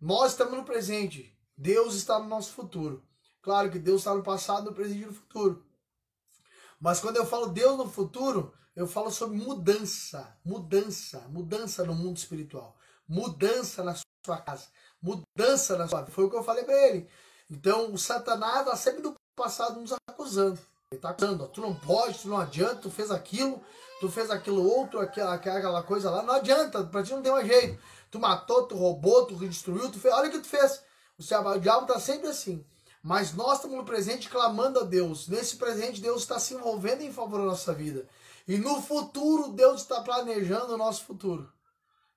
Nós 0.00 0.32
estamos 0.32 0.54
no 0.54 0.64
presente, 0.64 1.36
Deus 1.56 1.94
está 1.94 2.18
no 2.18 2.28
nosso 2.28 2.52
futuro. 2.52 3.02
Claro 3.42 3.70
que 3.70 3.78
Deus 3.78 4.00
está 4.00 4.14
no 4.14 4.22
passado, 4.22 4.66
no 4.66 4.74
presente 4.74 5.02
e 5.02 5.06
no 5.06 5.14
futuro. 5.14 5.64
Mas 6.80 7.00
quando 7.00 7.16
eu 7.16 7.26
falo 7.26 7.48
Deus 7.48 7.76
no 7.78 7.88
futuro, 7.88 8.52
eu 8.74 8.86
falo 8.86 9.10
sobre 9.10 9.36
mudança, 9.38 10.36
mudança, 10.44 11.20
mudança 11.28 11.84
no 11.84 11.94
mundo 11.94 12.16
espiritual, 12.16 12.76
mudança 13.08 13.84
na 13.84 13.94
sua 14.24 14.38
casa, 14.38 14.66
mudança 15.00 15.76
na 15.76 15.86
sua 15.86 16.00
vida. 16.00 16.12
Foi 16.12 16.24
o 16.24 16.30
que 16.30 16.36
eu 16.36 16.42
falei 16.42 16.64
para 16.64 16.88
ele. 16.88 17.08
Então, 17.48 17.92
o 17.92 17.98
Satanás 17.98 18.60
está 18.60 18.76
sempre 18.76 19.02
do 19.02 19.14
passado 19.36 19.80
nos 19.80 19.92
acusando. 20.08 20.58
Ele 20.90 21.00
tá 21.00 21.10
acusando, 21.10 21.48
tu 21.48 21.60
não 21.60 21.74
pode, 21.74 22.18
tu 22.18 22.28
não 22.28 22.38
adianta, 22.38 22.76
tu 22.76 22.90
fez 22.90 23.10
aquilo, 23.10 23.62
tu 24.00 24.10
fez 24.10 24.30
aquilo 24.30 24.66
outro, 24.66 25.00
aquela, 25.00 25.34
aquela 25.34 25.82
coisa 25.82 26.10
lá, 26.10 26.22
não 26.22 26.34
adianta, 26.34 26.84
pra 26.84 27.02
ti 27.02 27.12
não 27.12 27.22
tem 27.22 27.32
mais 27.32 27.46
jeito. 27.46 27.80
Tu 28.10 28.18
matou, 28.18 28.66
tu 28.66 28.76
roubou, 28.76 29.26
tu 29.26 29.34
destruiu, 29.36 29.90
tu 29.90 29.98
fez, 29.98 30.14
olha 30.14 30.28
o 30.28 30.32
que 30.32 30.40
tu 30.40 30.48
fez. 30.48 30.82
O 31.18 31.58
diabo 31.58 31.86
tá 31.86 32.00
sempre 32.00 32.28
assim. 32.28 32.64
Mas 33.02 33.34
nós 33.34 33.56
estamos 33.56 33.76
no 33.76 33.84
presente 33.84 34.30
clamando 34.30 34.80
a 34.80 34.82
Deus. 34.82 35.28
Nesse 35.28 35.56
presente, 35.56 36.00
Deus 36.00 36.22
está 36.22 36.38
se 36.38 36.54
envolvendo 36.54 37.02
em 37.02 37.12
favor 37.12 37.38
da 37.38 37.46
nossa 37.46 37.72
vida. 37.74 38.08
E 38.46 38.58
no 38.58 38.82
futuro, 38.82 39.52
Deus 39.52 39.82
está 39.82 40.02
planejando 40.02 40.74
o 40.74 40.78
nosso 40.78 41.04
futuro. 41.04 41.50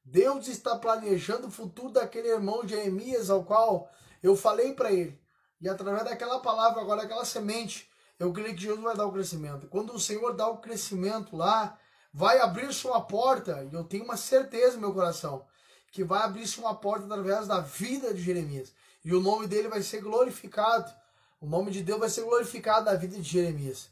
Deus 0.03 0.47
está 0.47 0.77
planejando 0.77 1.47
o 1.47 1.51
futuro 1.51 1.93
daquele 1.93 2.29
irmão 2.29 2.67
Jeremias, 2.67 3.29
ao 3.29 3.43
qual 3.43 3.89
eu 4.21 4.35
falei 4.35 4.73
para 4.73 4.91
ele. 4.91 5.19
E 5.59 5.67
através 5.67 6.03
daquela 6.03 6.39
palavra, 6.39 6.81
agora 6.81 7.03
aquela 7.03 7.25
semente, 7.25 7.89
eu 8.19 8.31
creio 8.31 8.55
que 8.55 8.61
Jesus 8.61 8.81
vai 8.81 8.95
dar 8.95 9.05
o 9.05 9.11
crescimento. 9.11 9.67
Quando 9.67 9.93
o 9.93 9.99
Senhor 9.99 10.33
dá 10.33 10.47
o 10.47 10.57
crescimento 10.57 11.35
lá, 11.35 11.77
vai 12.13 12.39
abrir-se 12.39 12.87
uma 12.87 13.01
porta, 13.01 13.63
e 13.69 13.73
eu 13.73 13.83
tenho 13.83 14.03
uma 14.03 14.17
certeza 14.17 14.75
no 14.75 14.81
meu 14.81 14.93
coração, 14.93 15.45
que 15.91 16.03
vai 16.03 16.23
abrir-se 16.23 16.59
uma 16.59 16.75
porta 16.75 17.05
através 17.05 17.47
da 17.47 17.59
vida 17.59 18.13
de 18.13 18.21
Jeremias. 18.21 18.73
E 19.03 19.13
o 19.13 19.21
nome 19.21 19.47
dele 19.47 19.67
vai 19.67 19.81
ser 19.81 20.01
glorificado. 20.01 20.91
O 21.39 21.47
nome 21.47 21.71
de 21.71 21.83
Deus 21.83 21.99
vai 21.99 22.09
ser 22.09 22.23
glorificado 22.23 22.85
na 22.85 22.93
vida 22.93 23.15
de 23.15 23.23
Jeremias. 23.23 23.89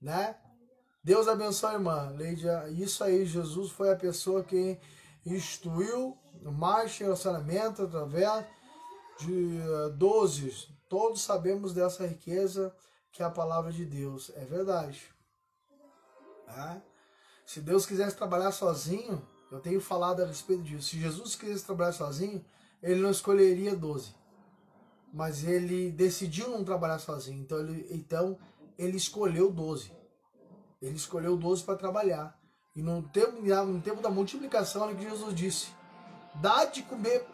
Né? 0.00 0.36
Deus 1.04 1.28
abençoe, 1.28 1.74
irmã. 1.74 2.08
Leidia, 2.16 2.66
isso 2.70 3.04
aí, 3.04 3.26
Jesus 3.26 3.70
foi 3.70 3.92
a 3.92 3.96
pessoa 3.96 4.42
que 4.42 4.80
instituiu 5.26 6.16
mais 6.42 6.96
relacionamento 6.96 7.82
através 7.82 8.46
de 9.18 9.60
12. 9.98 10.48
Eh, 10.48 10.74
Todos 10.88 11.20
sabemos 11.20 11.74
dessa 11.74 12.06
riqueza 12.06 12.74
que 13.12 13.22
é 13.22 13.26
a 13.26 13.30
palavra 13.30 13.70
de 13.70 13.84
Deus. 13.84 14.32
É 14.34 14.46
verdade. 14.46 15.02
Tá? 16.46 16.82
Se 17.44 17.60
Deus 17.60 17.84
quisesse 17.84 18.16
trabalhar 18.16 18.52
sozinho, 18.52 19.22
eu 19.52 19.60
tenho 19.60 19.82
falado 19.82 20.22
a 20.22 20.26
respeito 20.26 20.62
disso. 20.62 20.88
Se 20.88 20.98
Jesus 20.98 21.36
quisesse 21.36 21.66
trabalhar 21.66 21.92
sozinho, 21.92 22.42
ele 22.82 23.02
não 23.02 23.10
escolheria 23.10 23.76
12. 23.76 24.14
Mas 25.12 25.44
ele 25.44 25.90
decidiu 25.90 26.48
não 26.48 26.64
trabalhar 26.64 26.98
sozinho. 26.98 27.42
Então 27.42 27.58
ele, 27.60 27.86
então, 27.90 28.38
ele 28.78 28.96
escolheu 28.96 29.52
12. 29.52 30.03
Ele 30.84 30.96
escolheu 30.96 31.36
12 31.36 31.62
para 31.64 31.76
trabalhar. 31.76 32.38
E 32.74 32.82
no 32.82 33.02
tempo, 33.02 33.40
no 33.40 33.80
tempo 33.80 34.02
da 34.02 34.10
multiplicação, 34.10 34.82
olha 34.82 34.94
o 34.94 34.96
que 34.96 35.08
Jesus 35.08 35.34
disse: 35.34 35.68
Dá 36.36 36.64
de 36.64 36.82
comer 36.82 37.26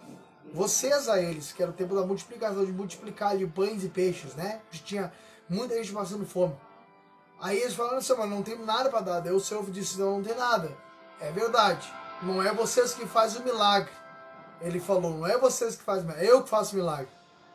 vocês 0.53 1.09
a 1.09 1.20
eles, 1.20 1.53
que 1.53 1.62
era 1.62 1.70
o 1.70 1.74
tempo 1.74 1.94
da 1.94 2.07
multiplicação, 2.07 2.64
de 2.64 2.72
multiplicar 2.72 3.36
de 3.36 3.46
pães 3.46 3.82
e 3.84 3.88
peixes, 3.88 4.34
né? 4.34 4.61
Que 4.70 4.78
tinha 4.78 5.12
muita 5.48 5.74
gente 5.76 5.92
passando 5.92 6.26
fome. 6.26 6.57
Aí 7.40 7.59
eles 7.59 7.74
falaram 7.74 7.98
assim, 7.98 8.14
mas 8.16 8.28
não 8.28 8.42
tem 8.42 8.59
nada 8.59 8.90
para 8.90 9.01
dar. 9.01 9.20
Daí 9.20 9.32
o 9.32 9.40
Senhor 9.40 9.68
disse, 9.70 9.98
não, 9.98 10.18
não 10.18 10.22
tem 10.22 10.36
nada. 10.36 10.76
É 11.20 11.30
verdade. 11.32 11.90
não 12.22 12.42
é 12.42 12.53
vocês 12.53 12.92
que 12.92 13.07
fazem 13.07 13.40
o 13.40 13.44
milagre. 13.44 13.92
Ele 14.61 14.78
falou, 14.78 15.11
não 15.11 15.26
é 15.26 15.38
vocês 15.38 15.74
que 15.74 15.82
fazem, 15.82 16.11
é 16.16 16.30
eu 16.30 16.42
que 16.42 16.51
faço 16.51 16.74
o 16.74 16.78
milagre. 16.78 17.09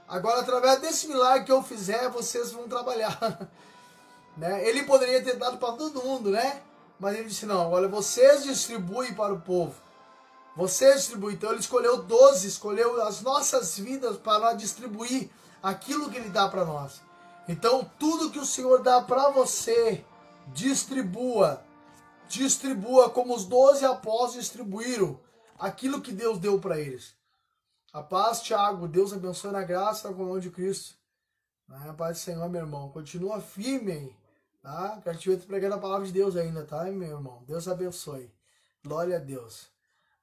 Agora, 0.07 0.41
através 0.41 0.79
desse 0.79 1.07
milagre 1.07 1.45
que 1.45 1.51
eu 1.51 1.61
fizer, 1.61 2.09
vocês 2.09 2.51
vão 2.51 2.67
trabalhar. 2.67 3.17
né? 4.37 4.67
Ele 4.67 4.83
poderia 4.83 5.23
ter 5.23 5.37
dado 5.37 5.57
para 5.57 5.73
todo 5.73 6.03
mundo, 6.03 6.29
né? 6.29 6.61
Mas 6.99 7.15
ele 7.15 7.27
disse, 7.27 7.45
não, 7.45 7.61
agora 7.61 7.87
vocês 7.87 8.43
distribuem 8.43 9.13
para 9.13 9.33
o 9.33 9.41
povo. 9.41 9.75
Vocês 10.55 10.95
distribuem. 10.95 11.35
Então 11.35 11.51
ele 11.51 11.59
escolheu 11.59 12.03
12, 12.03 12.47
escolheu 12.47 13.01
as 13.03 13.21
nossas 13.21 13.77
vidas 13.77 14.17
para 14.17 14.53
distribuir 14.53 15.29
aquilo 15.61 16.09
que 16.09 16.17
ele 16.17 16.29
dá 16.29 16.47
para 16.47 16.63
nós. 16.63 17.01
Então, 17.47 17.89
tudo 17.99 18.31
que 18.31 18.39
o 18.39 18.45
Senhor 18.45 18.81
dá 18.81 19.01
para 19.01 19.29
você, 19.29 20.03
distribua. 20.47 21.63
Distribua 22.27 23.09
como 23.09 23.35
os 23.35 23.45
doze 23.45 23.85
apóstolos 23.85 24.45
distribuíram 24.45 25.19
aquilo 25.59 26.01
que 26.01 26.11
Deus 26.11 26.39
deu 26.39 26.59
para 26.59 26.79
eles. 26.79 27.13
A 27.93 28.01
paz, 28.01 28.41
Tiago. 28.41 28.87
Deus 28.87 29.13
abençoe 29.13 29.51
na 29.51 29.63
graça 29.63 30.09
com 30.09 30.15
comunhão 30.15 30.39
de 30.39 30.49
Cristo. 30.49 30.95
A 31.69 31.93
paz 31.93 32.17
do 32.17 32.23
Senhor, 32.23 32.49
meu 32.49 32.61
irmão. 32.61 32.89
Continua 32.89 33.39
firme 33.39 33.91
aí. 33.91 34.24
Tá? 34.65 34.99
Quero 35.03 35.19
te 35.19 35.29
ver 35.29 35.45
pregando 35.45 35.75
a 35.75 35.79
palavra 35.79 36.07
de 36.07 36.11
Deus 36.11 36.35
ainda, 36.35 36.65
tá, 36.65 36.85
meu 36.85 37.07
irmão? 37.07 37.43
Deus 37.45 37.67
abençoe. 37.67 38.33
Glória 38.83 39.17
a 39.17 39.19
Deus. 39.19 39.67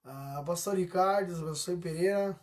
Ah, 0.03 0.43
pastor 0.45 0.75
Ricardo, 0.75 1.29
Deus 1.29 1.41
abençoe 1.41 1.77
Pereira. 1.77 2.37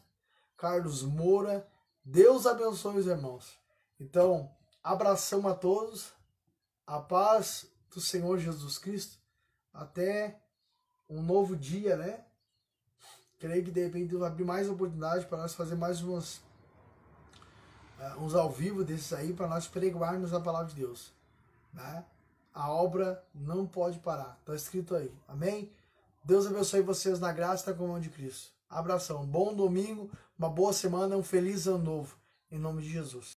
Carlos 0.56 1.04
Moura. 1.04 1.68
Deus 2.02 2.48
abençoe 2.48 3.00
os 3.00 3.06
irmãos. 3.06 3.60
Então, 4.00 4.50
abração 4.82 5.46
a 5.46 5.54
todos. 5.54 6.14
A 6.88 7.02
paz 7.02 7.70
do 7.94 8.00
Senhor 8.00 8.40
Jesus 8.40 8.78
Cristo. 8.78 9.18
Até 9.74 10.42
um 11.10 11.22
novo 11.22 11.54
dia, 11.54 11.98
né? 11.98 12.24
Creio 13.40 13.66
que 13.66 13.72
de 13.72 13.84
repente 13.84 14.16
vai 14.16 14.30
abrir 14.30 14.46
mais 14.46 14.70
oportunidade 14.70 15.26
para 15.26 15.40
nós 15.40 15.54
fazer 15.54 15.76
mais 15.76 16.02
umas, 16.02 16.38
uh, 18.00 18.22
uns 18.22 18.36
ao 18.36 18.50
vivo 18.50 18.86
desses 18.86 19.12
aí, 19.12 19.34
para 19.34 19.50
nós 19.50 19.68
pregarmos 19.68 20.34
a 20.34 20.40
palavra 20.40 20.70
de 20.70 20.76
Deus. 20.76 21.19
Né? 21.74 22.06
A 22.54 22.72
obra 22.72 23.24
não 23.34 23.66
pode 23.66 24.00
parar. 24.00 24.38
Está 24.40 24.56
escrito 24.56 24.96
aí. 24.96 25.14
Amém? 25.28 25.72
Deus 26.24 26.46
abençoe 26.46 26.82
vocês 26.82 27.20
na 27.20 27.32
graça 27.32 27.70
e 27.70 27.72
na 27.72 27.78
comunhão 27.78 28.00
de 28.00 28.10
Cristo. 28.10 28.52
Abração. 28.70 29.26
Bom 29.26 29.54
domingo, 29.54 30.12
uma 30.38 30.50
boa 30.50 30.74
semana, 30.74 31.18
um 31.18 31.24
feliz 31.24 31.68
ano 31.68 31.84
novo. 31.84 32.18
Em 32.52 32.60
nome 32.60 32.82
de 32.82 32.90
Jesus. 32.90 33.28